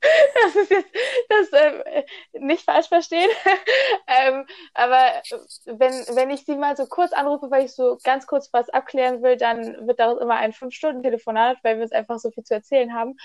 Das 0.00 0.56
ist 0.56 0.70
jetzt 0.70 0.88
das 1.28 1.52
äh, 1.52 2.04
nicht 2.32 2.64
falsch 2.64 2.88
verstehen. 2.88 3.30
ähm, 4.06 4.46
aber 4.74 5.22
wenn, 5.66 5.92
wenn 6.16 6.30
ich 6.30 6.44
sie 6.44 6.56
mal 6.56 6.76
so 6.76 6.86
kurz 6.86 7.12
anrufe, 7.12 7.50
weil 7.50 7.64
ich 7.64 7.74
so 7.74 7.98
ganz 8.02 8.26
kurz 8.26 8.52
was 8.52 8.68
abklären 8.70 9.22
will, 9.22 9.36
dann 9.36 9.86
wird 9.86 10.00
daraus 10.00 10.20
immer 10.20 10.36
ein 10.36 10.52
Fünf-Stunden-Telefonat, 10.52 11.58
weil 11.62 11.76
wir 11.76 11.82
uns 11.84 11.92
einfach 11.92 12.18
so 12.18 12.30
viel 12.30 12.44
zu 12.44 12.54
erzählen 12.54 12.92
haben. 12.94 13.16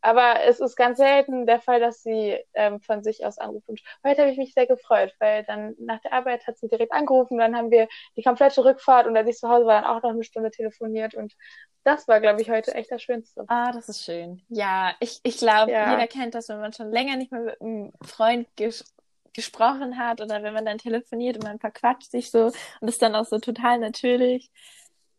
Aber 0.00 0.44
es 0.44 0.60
ist 0.60 0.76
ganz 0.76 0.98
selten 0.98 1.46
der 1.46 1.60
Fall, 1.60 1.80
dass 1.80 2.02
sie 2.02 2.38
ähm, 2.54 2.80
von 2.80 3.02
sich 3.02 3.24
aus 3.24 3.38
anruft. 3.38 3.68
Und 3.68 3.80
heute 4.04 4.22
habe 4.22 4.30
ich 4.30 4.38
mich 4.38 4.54
sehr 4.54 4.66
gefreut, 4.66 5.14
weil 5.18 5.44
dann 5.44 5.74
nach 5.78 6.00
der 6.00 6.12
Arbeit 6.12 6.46
hat 6.46 6.58
sie 6.58 6.68
direkt 6.68 6.92
angerufen. 6.92 7.38
Dann 7.38 7.56
haben 7.56 7.70
wir 7.70 7.88
die 8.16 8.22
komplette 8.22 8.64
Rückfahrt 8.64 9.06
und 9.06 9.16
als 9.16 9.28
ich 9.28 9.36
zu 9.36 9.48
Hause 9.48 9.66
war, 9.66 9.82
dann 9.82 9.90
auch 9.90 10.02
noch 10.02 10.10
eine 10.10 10.24
Stunde 10.24 10.50
telefoniert. 10.50 11.14
Und 11.14 11.34
das 11.84 12.06
war, 12.06 12.20
glaube 12.20 12.42
ich, 12.42 12.50
heute 12.50 12.74
echt 12.74 12.90
das 12.90 13.02
Schönste. 13.02 13.44
Ah, 13.48 13.72
das 13.72 13.88
ist 13.88 14.04
schön. 14.04 14.42
Ja, 14.48 14.94
ich, 15.00 15.20
ich 15.22 15.38
glaube, 15.38 15.72
ja. 15.72 15.92
jeder 15.92 16.06
kennt 16.06 16.34
das, 16.34 16.48
wenn 16.48 16.60
man 16.60 16.72
schon 16.72 16.90
länger 16.90 17.16
nicht 17.16 17.32
mehr 17.32 17.40
mit 17.42 17.60
einem 17.60 17.92
Freund 18.02 18.46
ges 18.56 18.84
gesprochen 19.34 19.98
hat 19.98 20.20
oder 20.20 20.42
wenn 20.42 20.52
man 20.52 20.64
dann 20.64 20.78
telefoniert 20.78 21.36
und 21.36 21.44
man 21.44 21.60
verquatscht 21.60 22.10
sich 22.10 22.32
so 22.32 22.50
und 22.80 22.88
ist 22.88 23.00
dann 23.00 23.14
auch 23.14 23.24
so 23.24 23.38
total 23.38 23.78
natürlich. 23.78 24.50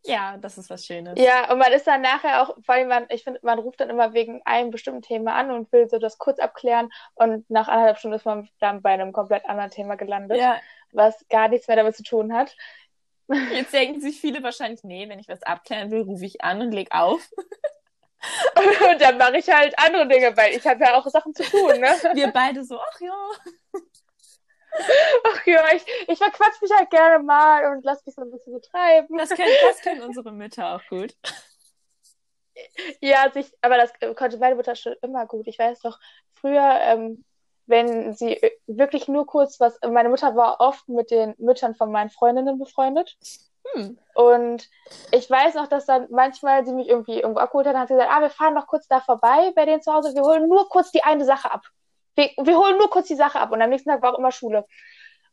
Ja, 0.04 0.38
das 0.38 0.56
ist 0.56 0.70
was 0.70 0.86
Schönes. 0.86 1.14
Ja, 1.18 1.50
und 1.52 1.58
man 1.58 1.72
ist 1.72 1.86
dann 1.86 2.00
nachher 2.00 2.42
auch, 2.42 2.56
vor 2.64 2.74
allem, 2.74 2.88
man, 2.88 3.06
ich 3.10 3.22
finde, 3.22 3.40
man 3.42 3.58
ruft 3.58 3.80
dann 3.80 3.90
immer 3.90 4.14
wegen 4.14 4.40
einem 4.44 4.70
bestimmten 4.70 5.02
Thema 5.02 5.34
an 5.34 5.50
und 5.50 5.70
will 5.72 5.88
so 5.88 5.98
das 5.98 6.18
kurz 6.18 6.38
abklären 6.38 6.90
und 7.14 7.48
nach 7.50 7.68
anderthalb 7.68 7.98
Stunden 7.98 8.16
ist 8.16 8.24
man 8.24 8.48
dann 8.60 8.80
bei 8.80 8.90
einem 8.90 9.12
komplett 9.12 9.44
anderen 9.44 9.70
Thema 9.70 9.96
gelandet, 9.96 10.38
ja. 10.38 10.58
was 10.92 11.26
gar 11.28 11.48
nichts 11.48 11.68
mehr 11.68 11.76
damit 11.76 11.96
zu 11.96 12.02
tun 12.02 12.32
hat. 12.32 12.56
Jetzt 13.52 13.72
denken 13.72 14.00
sich 14.00 14.20
viele 14.20 14.42
wahrscheinlich, 14.42 14.82
nee, 14.82 15.08
wenn 15.08 15.18
ich 15.18 15.28
was 15.28 15.42
abklären 15.42 15.90
will, 15.90 16.02
rufe 16.02 16.24
ich 16.24 16.42
an 16.42 16.62
und 16.62 16.72
leg 16.72 16.88
auf. 16.90 17.30
und 18.90 19.00
dann 19.00 19.18
mache 19.18 19.38
ich 19.38 19.48
halt 19.48 19.78
andere 19.78 20.08
Dinge, 20.08 20.36
weil 20.36 20.56
ich 20.56 20.66
habe 20.66 20.82
ja 20.82 20.94
auch 20.98 21.06
Sachen 21.06 21.34
zu 21.34 21.42
tun, 21.44 21.78
ne? 21.78 21.88
Wir 22.14 22.28
beide 22.28 22.64
so, 22.64 22.78
ach 22.78 23.00
ja. 23.00 23.30
Ach 25.24 25.46
ja, 25.46 25.64
ich, 25.74 25.84
ich 26.08 26.18
verquatsch 26.18 26.60
mich 26.62 26.70
halt 26.72 26.90
gerne 26.90 27.22
mal 27.22 27.72
und 27.72 27.84
lass 27.84 28.04
mich 28.06 28.14
so 28.14 28.22
ein 28.22 28.30
bisschen 28.30 28.54
betreiben. 28.54 29.16
Das 29.18 29.30
können, 29.30 29.52
das 29.68 29.80
können 29.80 30.02
unsere 30.02 30.32
Mütter 30.32 30.76
auch 30.76 30.82
gut. 30.88 31.14
Ja, 33.00 33.30
sich, 33.30 33.52
aber 33.62 33.76
das 33.76 33.92
konnte 34.16 34.38
meine 34.38 34.54
Mutter 34.54 34.74
schon 34.74 34.94
immer 35.02 35.26
gut. 35.26 35.46
Ich 35.46 35.58
weiß 35.58 35.80
doch, 35.80 35.98
früher, 36.32 36.78
ähm, 36.82 37.24
wenn 37.66 38.14
sie 38.14 38.40
wirklich 38.66 39.08
nur 39.08 39.26
kurz 39.26 39.60
was, 39.60 39.78
meine 39.88 40.08
Mutter 40.08 40.34
war 40.36 40.60
oft 40.60 40.88
mit 40.88 41.10
den 41.10 41.34
Müttern 41.38 41.74
von 41.74 41.90
meinen 41.90 42.10
Freundinnen 42.10 42.58
befreundet. 42.58 43.16
Hm. 43.72 43.98
Und 44.14 44.68
ich 45.12 45.30
weiß 45.30 45.54
noch, 45.54 45.68
dass 45.68 45.86
dann 45.86 46.08
manchmal 46.10 46.66
sie 46.66 46.72
mich 46.72 46.88
irgendwie 46.88 47.20
irgendwo 47.20 47.40
abgeholt 47.40 47.66
hat, 47.66 47.74
dann 47.74 47.82
hat 47.82 47.88
sie 47.88 47.94
gesagt, 47.94 48.12
ah, 48.12 48.20
wir 48.20 48.30
fahren 48.30 48.54
noch 48.54 48.66
kurz 48.66 48.88
da 48.88 49.00
vorbei 49.00 49.52
bei 49.54 49.64
denen 49.64 49.82
zu 49.82 49.92
Hause, 49.92 50.14
wir 50.14 50.22
holen 50.22 50.48
nur 50.48 50.68
kurz 50.68 50.90
die 50.90 51.04
eine 51.04 51.24
Sache 51.24 51.50
ab 51.50 51.62
wir, 52.16 52.30
wir 52.36 52.58
holen 52.58 52.78
nur 52.78 52.90
kurz 52.90 53.08
die 53.08 53.16
Sache 53.16 53.40
ab 53.40 53.52
und 53.52 53.62
am 53.62 53.70
nächsten 53.70 53.90
Tag 53.90 54.02
war 54.02 54.14
auch 54.14 54.18
immer 54.18 54.32
Schule. 54.32 54.66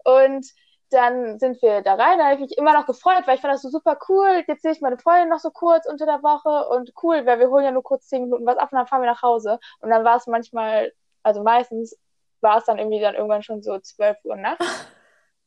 Und 0.04 0.46
dann 0.90 1.38
sind 1.40 1.62
wir 1.62 1.82
da 1.82 1.96
rein, 1.96 2.18
da 2.18 2.26
habe 2.26 2.36
ich 2.36 2.40
mich 2.40 2.58
immer 2.58 2.74
noch 2.74 2.86
gefreut, 2.86 3.24
weil 3.26 3.36
ich 3.36 3.42
fand 3.42 3.54
das 3.54 3.62
so 3.62 3.70
super 3.70 3.98
cool. 4.08 4.44
Jetzt 4.48 4.62
sehe 4.62 4.72
ich 4.72 4.82
meine 4.82 4.98
Freundin 4.98 5.30
noch 5.30 5.40
so 5.40 5.52
kurz 5.52 5.86
unter 5.86 6.06
der 6.06 6.24
Woche 6.24 6.70
und 6.70 6.94
cool, 7.04 7.26
weil 7.26 7.40
wir 7.40 7.50
holen 7.50 7.66
ja 7.66 7.72
nur 7.72 7.84
kurz 7.84 8.08
zehn 8.08 8.24
Minuten 8.24 8.46
was 8.46 8.58
ab 8.58 8.72
und 8.72 8.78
dann 8.78 8.88
fahren 8.88 9.02
wir 9.02 9.12
nach 9.12 9.22
Hause. 9.22 9.60
Und 9.80 9.90
dann 9.90 10.06
war 10.06 10.16
es 10.16 10.28
manchmal, 10.28 10.94
also 11.24 11.44
meistens 11.44 11.98
war 12.42 12.58
es 12.60 12.66
dann 12.66 12.78
irgendwie 12.78 13.02
dann 13.02 13.16
irgendwann 13.16 13.44
schon 13.44 13.62
so 13.62 13.80
zwölf 13.80 14.18
Uhr 14.24 14.36
nachts. 14.36 14.66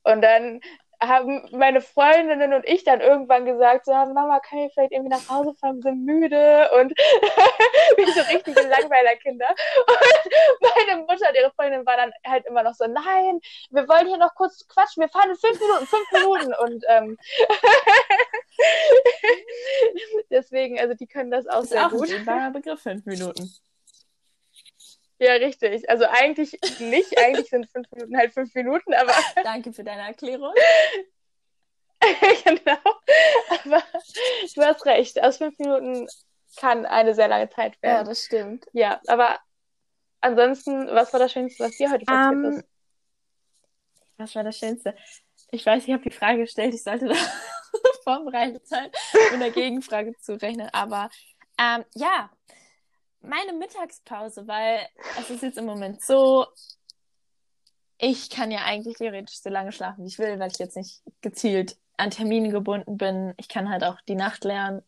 Und 0.02 0.22
dann 0.22 0.62
haben 1.02 1.48
meine 1.52 1.80
Freundinnen 1.80 2.52
und 2.52 2.68
ich 2.68 2.84
dann 2.84 3.00
irgendwann 3.00 3.46
gesagt, 3.46 3.86
so, 3.86 3.92
Mama, 3.92 4.40
können 4.40 4.62
wir 4.62 4.70
vielleicht 4.70 4.92
irgendwie 4.92 5.10
nach 5.10 5.28
Hause 5.28 5.54
fahren, 5.54 5.76
wir 5.76 5.82
sind 5.82 6.04
müde 6.04 6.70
und 6.78 6.92
wie 7.96 8.12
so 8.12 8.20
richtige 8.20 8.60
Langweilerkinder. 8.60 9.48
Und 9.48 10.68
meine 10.76 11.02
Mutter 11.02 11.28
und 11.28 11.36
ihre 11.36 11.50
Freundin 11.52 11.86
war 11.86 11.96
dann 11.96 12.12
halt 12.26 12.44
immer 12.46 12.62
noch 12.62 12.74
so, 12.74 12.86
nein, 12.86 13.40
wir 13.70 13.88
wollen 13.88 14.08
hier 14.08 14.18
noch 14.18 14.34
kurz 14.34 14.66
quatschen, 14.68 15.00
wir 15.00 15.08
fahren 15.08 15.30
in 15.30 15.36
fünf 15.36 15.58
Minuten, 15.58 15.86
fünf 15.86 16.12
Minuten 16.12 16.54
und 16.54 16.84
ähm, 16.88 17.16
deswegen, 20.30 20.78
also 20.78 20.94
die 20.94 21.06
können 21.06 21.30
das 21.30 21.46
auch 21.46 21.60
das 21.60 21.70
sehr 21.70 21.86
auch 21.86 21.90
gut. 21.90 22.10
Ein 22.26 22.52
Begriff, 22.52 22.82
fünf 22.82 23.06
Minuten. 23.06 23.50
Ja, 25.20 25.34
richtig. 25.34 25.88
Also 25.88 26.06
eigentlich 26.06 26.58
nicht. 26.80 27.18
Eigentlich 27.18 27.50
sind 27.50 27.70
fünf 27.70 27.90
Minuten 27.92 28.16
halt 28.16 28.32
fünf 28.32 28.54
Minuten, 28.54 28.94
aber. 28.94 29.12
Danke 29.44 29.72
für 29.72 29.84
deine 29.84 30.02
Erklärung. 30.02 30.54
genau. 32.44 32.78
Aber 33.64 33.82
du 34.54 34.62
hast 34.62 34.86
recht. 34.86 35.22
Aus 35.22 35.36
fünf 35.36 35.58
Minuten 35.58 36.08
kann 36.56 36.86
eine 36.86 37.14
sehr 37.14 37.28
lange 37.28 37.50
Zeit 37.50 37.80
werden. 37.82 37.98
Ja, 37.98 38.04
das 38.04 38.24
stimmt. 38.24 38.66
Ja, 38.72 39.00
aber 39.06 39.38
ansonsten, 40.22 40.86
was 40.88 41.12
war 41.12 41.20
das 41.20 41.32
Schönste, 41.32 41.64
was 41.64 41.76
dir 41.76 41.90
heute 41.90 42.06
passiert 42.06 42.32
um, 42.32 42.44
ist? 42.44 42.64
Was 44.16 44.34
war 44.34 44.44
das 44.44 44.58
Schönste? 44.58 44.96
Ich 45.50 45.66
weiß, 45.66 45.86
ich 45.86 45.92
habe 45.92 46.02
die 46.02 46.10
Frage 46.10 46.40
gestellt, 46.40 46.74
ich 46.74 46.82
sollte 46.82 47.08
da 47.08 47.14
vorbereitet 48.04 48.66
sein, 48.66 48.90
um 49.28 49.34
eine 49.34 49.50
Gegenfrage 49.50 50.16
zu 50.18 50.40
rechnen. 50.40 50.70
Aber 50.72 51.10
ähm, 51.58 51.84
ja, 51.94 52.30
meine 53.20 53.52
Mittagspause, 53.52 54.46
weil 54.46 54.86
es 55.18 55.30
ist 55.30 55.42
jetzt 55.42 55.58
im 55.58 55.66
Moment 55.66 56.02
so, 56.02 56.46
ich 57.98 58.30
kann 58.30 58.50
ja 58.50 58.60
eigentlich 58.64 58.96
theoretisch 58.96 59.40
so 59.40 59.50
lange 59.50 59.72
schlafen, 59.72 60.04
wie 60.04 60.08
ich 60.08 60.18
will, 60.18 60.38
weil 60.38 60.50
ich 60.50 60.58
jetzt 60.58 60.76
nicht 60.76 61.02
gezielt 61.20 61.76
an 61.96 62.10
Termine 62.10 62.48
gebunden 62.48 62.96
bin. 62.96 63.34
Ich 63.36 63.48
kann 63.48 63.68
halt 63.68 63.84
auch 63.84 64.00
die 64.08 64.14
Nacht 64.14 64.44
lernen 64.44 64.82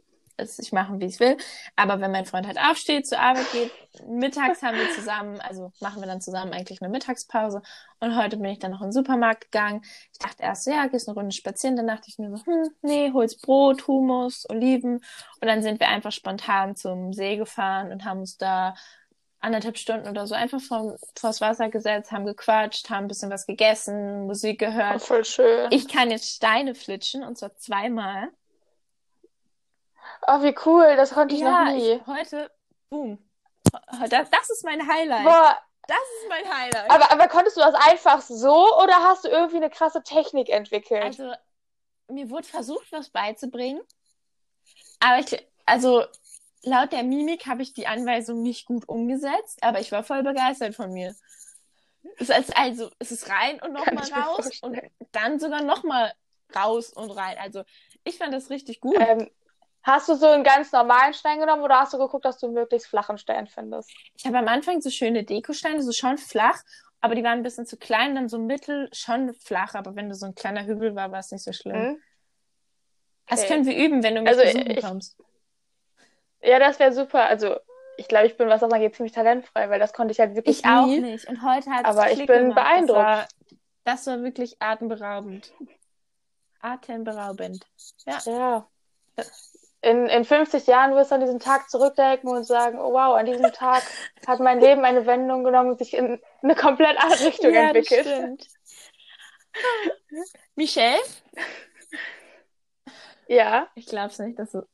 es 0.51 0.59
ich 0.59 0.73
machen, 0.73 1.01
wie 1.01 1.07
ich 1.07 1.21
will. 1.21 1.37
Aber 1.77 2.01
wenn 2.01 2.13
mein 2.13 2.27
Freund 2.27 2.47
halt 2.47 2.59
aufsteht, 2.59 3.07
zur 3.07 3.19
Arbeit 3.19 3.51
geht, 3.53 3.71
mittags 4.07 4.63
haben 4.63 4.77
wir 4.77 4.91
zusammen, 4.91 5.41
also 5.41 5.73
machen 5.81 6.01
wir 6.01 6.07
dann 6.07 6.21
zusammen 6.21 6.53
eigentlich 6.53 6.83
eine 6.83 6.91
Mittagspause. 6.91 7.63
Und 8.01 8.17
heute 8.17 8.37
bin 8.37 8.51
ich 8.51 8.59
dann 8.59 8.73
noch 8.73 8.81
in 8.81 8.89
den 8.89 8.93
Supermarkt 8.93 9.51
gegangen. 9.51 9.83
Ich 10.13 10.19
dachte 10.19 10.43
erst, 10.43 10.67
ja, 10.67 10.87
gehst 10.87 11.09
eine 11.09 11.17
Runde 11.17 11.33
spazieren. 11.33 11.77
Dann 11.77 11.87
dachte 11.87 12.09
ich 12.09 12.19
mir 12.19 12.37
so, 12.37 12.45
hm, 12.45 12.69
nee, 12.83 13.11
holst 13.13 13.43
Brot, 13.43 13.87
Hummus, 13.87 14.49
Oliven. 14.51 14.97
Und 14.97 15.49
dann 15.49 15.63
sind 15.63 15.81
wir 15.81 15.89
einfach 15.89 16.13
spontan 16.13 16.77
zum 16.77 17.13
See 17.13 17.37
gefahren 17.37 17.93
und 17.93 18.05
haben 18.05 18.21
uns 18.21 18.37
da 18.37 18.75
anderthalb 19.43 19.77
Stunden 19.77 20.09
oder 20.09 20.27
so 20.27 20.35
einfach 20.35 20.61
vom, 20.61 20.97
vors 21.19 21.41
Wasser 21.41 21.69
gesetzt, 21.69 22.13
haben 22.13 22.25
gequatscht, 22.25 22.89
haben 22.91 23.05
ein 23.05 23.09
bisschen 23.09 23.31
was 23.31 23.47
gegessen, 23.47 24.27
Musik 24.27 24.61
gehört. 24.61 24.97
Oh, 24.97 24.99
voll 25.01 25.25
schön. 25.25 25.69
Ich 25.71 25.89
kann 25.89 26.11
jetzt 26.11 26.37
Steine 26.37 26.75
flitschen 26.75 27.25
und 27.25 27.37
zwar 27.37 27.57
zweimal. 27.57 28.29
Oh, 30.27 30.43
wie 30.43 30.55
cool, 30.65 30.97
das 30.97 31.13
konnte 31.13 31.35
ich 31.35 31.41
ja, 31.41 31.65
noch 31.65 31.73
nie. 31.73 31.93
Ich, 31.93 32.07
heute, 32.07 32.51
boom. 32.91 33.19
Das, 34.09 34.31
das 34.31 34.51
ist 34.51 34.65
mein 34.65 34.87
Highlight. 34.87 35.25
Boah. 35.25 35.59
Das 35.89 35.99
ist 35.99 36.29
mein 36.29 36.45
Highlight. 36.45 36.91
Aber, 36.91 37.11
aber 37.11 37.29
konntest 37.29 37.57
du 37.57 37.61
das 37.61 37.75
einfach 37.75 38.23
so 38.23 38.79
oder 38.79 38.95
hast 39.03 39.25
du 39.25 39.29
irgendwie 39.29 39.57
eine 39.57 39.71
krasse 39.71 40.03
Technik 40.03 40.49
entwickelt? 40.49 41.03
Also, 41.03 41.33
mir 42.09 42.31
wurde 42.31 42.47
versucht, 42.47 42.93
was 42.93 43.11
beizubringen. 43.11 43.81
Aber 45.01 45.19
ich, 45.19 45.45
also, 45.67 46.05
laut 46.63 46.93
der 46.93 47.03
Mimik 47.03 47.47
habe 47.47 47.63
ich 47.63 47.73
die 47.73 47.89
Anweisung 47.89 48.43
nicht 48.43 48.67
gut 48.67 48.89
umgesetzt, 48.89 49.63
aber 49.63 49.81
ich 49.81 49.91
war 49.91 50.05
voll 50.05 50.23
begeistert 50.23 50.77
von 50.77 50.93
mir. 50.93 51.15
Es 52.19 52.29
ist 52.29 52.57
also, 52.57 52.91
es 52.99 53.11
ist 53.11 53.29
rein 53.29 53.61
und 53.61 53.73
nochmal 53.73 54.09
raus 54.13 54.61
und 54.63 54.79
dann 55.11 55.41
sogar 55.41 55.63
nochmal 55.63 56.13
raus 56.55 56.93
und 56.93 57.11
rein. 57.11 57.37
Also, 57.39 57.65
ich 58.05 58.19
fand 58.19 58.33
das 58.33 58.51
richtig 58.51 58.81
gut. 58.81 58.97
Ähm, 58.99 59.29
Hast 59.83 60.09
du 60.09 60.15
so 60.15 60.27
einen 60.27 60.45
ganz 60.45 60.71
normalen 60.71 61.13
Stein 61.13 61.41
genommen 61.41 61.63
oder 61.63 61.81
hast 61.81 61.93
du 61.93 61.99
geguckt, 61.99 62.25
dass 62.25 62.39
du 62.39 62.47
einen 62.47 62.55
möglichst 62.55 62.87
flachen 62.87 63.19
Stein 63.19 63.49
findest? 63.49 63.91
Ich 64.17 64.25
habe 64.25 64.39
am 64.39 64.47
Anfang 64.47 64.81
so 64.81 64.91
schöne 64.91 65.25
Dekosteine, 65.25 65.83
so 65.83 65.91
schon 65.93 66.19
flach, 66.19 66.63
aber 67.01 67.17
die 67.17 67.25
waren 67.25 67.39
ein 67.39 67.43
bisschen 67.43 67.67
zu 67.67 67.77
klein, 67.77 68.15
dann 68.15 68.29
so 68.29 68.39
mittel, 68.39 68.89
schon 68.93 69.35
flach, 69.35 69.75
aber 69.75 69.97
wenn 69.97 70.09
du 70.09 70.15
so 70.15 70.27
ein 70.27 70.37
kleiner 70.37 70.65
Hügel 70.67 70.95
war, 70.95 71.11
war 71.11 71.19
es 71.19 71.33
nicht 71.33 71.43
so 71.43 71.53
schlimm. 71.53 71.77
Mhm. 71.77 72.03
Okay. 73.27 73.41
Das 73.41 73.47
können 73.47 73.67
wir 73.67 73.77
üben, 73.77 74.05
wenn 74.05 74.15
du 74.15 74.23
mich 74.23 74.31
also, 74.31 74.43
besuchen 74.43 74.71
ich, 74.71 74.85
kommst. 74.85 75.17
Ja, 76.43 76.61
das 76.61 76.79
wäre 76.79 76.93
super. 76.93 77.25
Also 77.25 77.57
ich 77.97 78.07
glaube, 78.07 78.27
ich 78.27 78.37
bin, 78.37 78.49
was 78.49 78.61
das 78.61 78.73
angeht, 78.73 78.95
ziemlich 78.95 79.13
talentfrei, 79.13 79.69
weil 79.69 79.81
das 79.81 79.93
konnte 79.93 80.13
ich 80.13 80.21
halt 80.21 80.37
wirklich 80.37 80.59
ich 80.59 80.65
nie. 80.65 80.71
auch 80.71 80.87
nicht. 80.87 81.29
Und 81.29 81.43
heute 81.43 81.71
hat 81.71 81.87
Aber 81.87 82.11
ich 82.11 82.19
bin 82.19 82.51
gemacht. 82.51 82.55
beeindruckt. 82.55 82.99
Das 82.99 83.07
war, 83.07 83.29
das 83.85 84.07
war 84.07 84.23
wirklich 84.23 84.57
atemberaubend. 84.61 85.53
Atemberaubend. 86.61 87.67
Ja. 88.07 88.19
Ja 88.27 88.69
in, 89.83 90.07
in 90.07 90.25
50 90.25 90.67
Jahren 90.69 90.95
wirst 90.95 91.11
du 91.11 91.17
an 91.17 91.21
diesen 91.21 91.41
Tag 91.41 91.69
zurückdenken 91.69 92.31
und 92.31 92.45
sagen, 92.45 92.79
oh 92.79 92.93
wow, 92.93 93.17
an 93.17 93.27
diesem 93.27 93.53
Tag 93.53 93.83
hat 94.27 94.41
mein 94.41 94.61
Leben 94.61 94.85
eine 94.85 95.07
Wendung 95.07 95.45
genommen 95.45 95.71
und 95.71 95.79
sich 95.79 95.95
in 95.95 96.21
eine 96.43 96.55
komplett 96.55 96.97
andere 97.03 97.27
Richtung 97.27 97.53
ja, 97.53 97.69
entwickelt. 97.69 98.07
Das 98.07 98.13
stimmt. 98.13 98.49
Michelle? 100.55 101.03
Ja. 103.29 103.69
Ich 103.77 103.87
glaube 103.87 104.09
es 104.09 104.19
nicht, 104.19 104.39
dass 104.39 104.51
du 104.51 104.67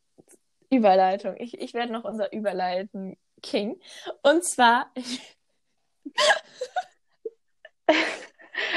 Überleitung. 0.69 1.37
Ich, 1.39 1.61
ich 1.61 1.75
werde 1.75 1.93
noch 1.93 2.03
unser 2.03 2.33
Überleiten 2.33 3.17
King. 3.41 3.81
Und 4.23 4.45
zwar. 4.45 4.93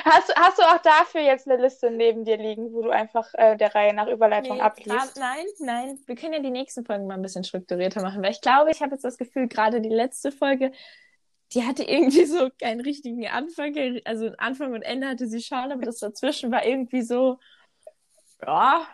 Hast, 0.06 0.34
hast 0.36 0.58
du 0.58 0.64
auch 0.64 0.80
dafür 0.80 1.22
jetzt 1.22 1.48
eine 1.48 1.62
Liste 1.62 1.92
neben 1.92 2.24
dir 2.24 2.38
liegen, 2.38 2.72
wo 2.74 2.82
du 2.82 2.90
einfach 2.90 3.28
äh, 3.34 3.56
der 3.58 3.74
Reihe 3.74 3.94
nach 3.94 4.08
Überleitung 4.08 4.58
Nee, 4.58 4.62
abliest? 4.62 5.18
nein, 5.18 5.46
nein. 5.60 6.00
Wir 6.06 6.16
können 6.16 6.34
ja 6.34 6.40
die 6.40 6.52
nächsten 6.52 6.86
Folgen 6.86 7.08
mal 7.08 7.16
ein 7.16 7.22
bisschen 7.22 7.44
strukturierter 7.44 8.02
machen, 8.02 8.22
weil 8.24 8.32
ich 8.32 8.42
glaube, 8.42 8.72
ich 8.72 8.82
habe 8.82 8.94
jetzt 8.94 9.04
das 9.04 9.18
Gefühl, 9.18 9.48
gerade 9.48 9.82
die 9.82 9.90
letzte 9.90 10.32
Folge, 10.32 10.72
die 11.54 11.66
hatte 11.66 11.84
irgendwie 11.84 12.26
so 12.26 12.50
keinen 12.62 12.82
richtigen 12.82 13.28
Anfang. 13.28 13.76
Also 14.06 14.32
Anfang 14.38 14.74
und 14.74 14.84
Ende 14.84 15.08
hatte 15.08 15.28
sie 15.28 15.42
schon, 15.42 15.72
aber 15.72 15.84
das 15.84 16.00
dazwischen 16.00 16.52
war 16.52 16.66
irgendwie 16.66 17.02
so, 17.02 17.40
ja, 18.46 18.88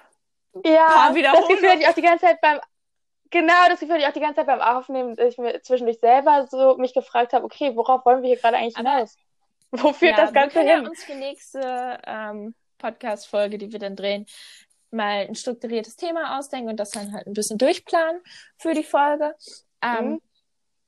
Ja, 0.66 1.14
das. 1.14 1.48
Gefühl 1.48 1.70
hatte 1.70 1.82
ich 1.82 1.88
auch 1.88 1.94
die 1.94 2.02
ganze 2.02 2.26
Zeit 2.26 2.42
beim, 2.42 2.60
genau, 3.30 3.54
das 3.70 3.80
Gefühl 3.80 3.98
ich 3.98 4.08
auch 4.08 4.14
die 4.14 4.20
ganze 4.20 4.38
Zeit 4.38 4.48
beim 4.48 4.62
Aufnehmen, 4.62 5.16
dass 5.16 5.30
ich 5.34 5.38
mir 5.38 5.62
zwischendurch 5.62 6.00
selber 6.00 6.48
so 6.50 6.78
mich 6.78 6.94
gefragt 6.94 7.34
habe, 7.34 7.46
okay, 7.46 7.76
worauf 7.76 8.06
wollen 8.06 8.22
wir 8.24 8.30
hier 8.30 8.38
gerade 8.40 8.58
eigentlich 8.58 8.78
hinaus? 8.78 9.18
Wo 9.72 9.94
führt 9.94 10.18
ja, 10.18 10.26
das 10.26 10.34
Ganze 10.34 10.56
wir 10.56 10.62
können 10.64 10.76
hin? 10.76 10.84
ja 10.84 10.90
uns 10.90 11.04
für 11.04 11.16
nächste 11.16 12.00
ähm, 12.06 12.56
Podcast-Folge, 12.78 13.58
die 13.58 13.72
wir 13.72 13.80
dann 13.80 13.96
drehen, 13.96 14.26
mal 14.92 15.28
ein 15.28 15.36
strukturiertes 15.36 15.96
Thema 15.96 16.38
ausdenken 16.40 16.70
und 16.70 16.78
das 16.78 16.92
dann 16.92 17.12
halt 17.14 17.28
ein 17.28 17.34
bisschen 17.34 17.58
durchplanen 17.58 18.22
für 18.58 18.74
die 18.74 18.84
Folge. 18.84 19.36
Ähm, 19.82 20.10
Mhm. 20.12 20.22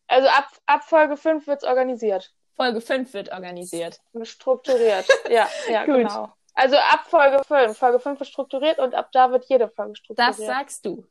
Also 0.08 0.28
ab, 0.28 0.48
ab 0.66 0.84
Folge 0.86 1.18
5 1.18 1.46
wird's 1.46 1.64
organisiert 1.64 2.34
Folge 2.56 2.82
5 2.82 3.14
wird 3.14 3.32
organisiert. 3.32 4.02
strukturiert. 4.24 5.06
Ja, 5.30 5.48
ja, 5.70 5.86
genau. 5.86 6.34
Also 6.56 6.76
ab 6.76 7.06
Folge 7.08 7.42
5. 7.46 7.78
Folge 7.78 8.00
5 8.02 8.20
ist 8.20 8.28
strukturiert 8.28 8.80
und 8.80 8.96
ab 8.96 9.12
da 9.14 9.32
wird 9.32 9.46
jede 9.48 9.70
Folge 9.70 9.96
strukturiert. 9.96 10.38
Das 10.38 10.46
sagst 10.46 10.86
du. 10.86 11.06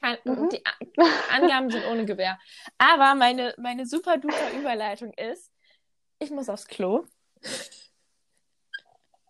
Kein, 0.00 0.18
Mhm. 0.24 0.50
Die 0.50 0.62
Angaben 1.32 1.70
sind 1.70 1.86
ohne 1.86 2.04
Gewähr. 2.04 2.38
Aber 2.76 3.14
meine, 3.14 3.54
meine 3.56 3.86
super 3.86 4.18
duper 4.18 4.50
Überleitung 4.58 5.12
ist, 5.14 5.50
ich 6.18 6.30
muss 6.30 6.48
aufs 6.48 6.66
Klo. 6.66 7.04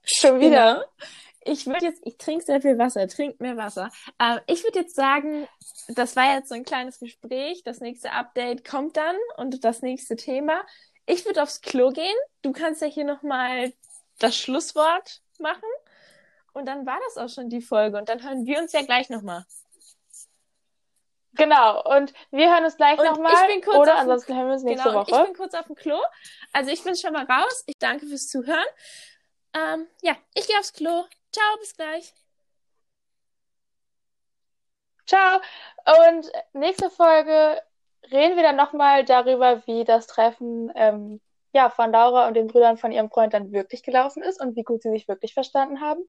Schon 0.02 0.40
wieder. 0.40 0.74
Genau. 0.74 1.08
Ich 1.44 1.66
würde 1.66 1.86
jetzt, 1.86 2.02
ich 2.04 2.18
trinke 2.18 2.44
sehr 2.44 2.60
viel 2.60 2.78
Wasser, 2.78 3.06
trink 3.08 3.40
mehr 3.40 3.56
Wasser. 3.56 3.90
Ähm, 4.18 4.40
ich 4.46 4.64
würde 4.64 4.80
jetzt 4.80 4.94
sagen, 4.94 5.48
das 5.88 6.16
war 6.16 6.34
jetzt 6.34 6.48
so 6.48 6.54
ein 6.54 6.64
kleines 6.64 6.98
Gespräch. 6.98 7.62
Das 7.64 7.80
nächste 7.80 8.12
Update 8.12 8.68
kommt 8.68 8.96
dann 8.96 9.16
und 9.36 9.64
das 9.64 9.80
nächste 9.80 10.16
Thema. 10.16 10.64
Ich 11.06 11.24
würde 11.24 11.42
aufs 11.42 11.60
Klo 11.60 11.90
gehen. 11.90 12.16
Du 12.42 12.52
kannst 12.52 12.82
ja 12.82 12.88
hier 12.88 13.04
nochmal 13.04 13.72
das 14.18 14.36
Schlusswort 14.36 15.22
machen. 15.38 15.68
Und 16.52 16.66
dann 16.66 16.84
war 16.86 16.98
das 17.06 17.16
auch 17.16 17.32
schon 17.32 17.48
die 17.48 17.62
Folge. 17.62 17.96
Und 17.98 18.08
dann 18.08 18.22
hören 18.22 18.44
wir 18.44 18.58
uns 18.58 18.72
ja 18.72 18.82
gleich 18.82 19.08
nochmal. 19.08 19.44
Genau. 21.34 21.82
Und 21.96 22.12
wir 22.30 22.50
hören 22.52 22.64
uns 22.64 22.76
gleich 22.76 22.98
nochmal. 22.98 23.32
Oder 23.76 23.96
ansonsten 23.96 24.34
hören 24.36 24.46
wir 24.46 24.54
uns 24.54 24.62
nächste 24.62 24.88
Genau, 24.88 25.00
Woche. 25.00 25.10
ich 25.10 25.26
bin 25.26 25.36
kurz 25.36 25.54
auf 25.54 25.66
dem 25.66 25.76
Klo. 25.76 25.98
Also 26.52 26.70
ich 26.70 26.82
bin 26.82 26.96
schon 26.96 27.12
mal 27.12 27.24
raus. 27.24 27.64
Ich 27.66 27.78
danke 27.78 28.06
fürs 28.06 28.28
Zuhören. 28.28 28.66
Ähm, 29.54 29.86
ja, 30.02 30.16
ich 30.34 30.46
gehe 30.46 30.58
aufs 30.58 30.72
Klo. 30.72 31.04
Ciao, 31.32 31.56
bis 31.60 31.74
gleich. 31.76 32.14
Ciao. 35.06 35.40
Und 36.10 36.30
nächste 36.52 36.90
Folge 36.90 37.62
reden 38.10 38.36
wir 38.36 38.42
dann 38.42 38.56
nochmal 38.56 39.04
darüber, 39.04 39.66
wie 39.66 39.84
das 39.84 40.06
Treffen 40.06 40.70
ähm, 40.74 41.20
ja, 41.52 41.70
von 41.70 41.90
Laura 41.92 42.28
und 42.28 42.34
den 42.34 42.46
Brüdern 42.46 42.76
von 42.76 42.92
ihrem 42.92 43.10
Freund 43.10 43.32
dann 43.32 43.52
wirklich 43.52 43.82
gelaufen 43.82 44.22
ist 44.22 44.40
und 44.40 44.54
wie 44.54 44.62
gut 44.64 44.82
sie 44.82 44.90
sich 44.90 45.08
wirklich 45.08 45.34
verstanden 45.34 45.80
haben. 45.80 45.96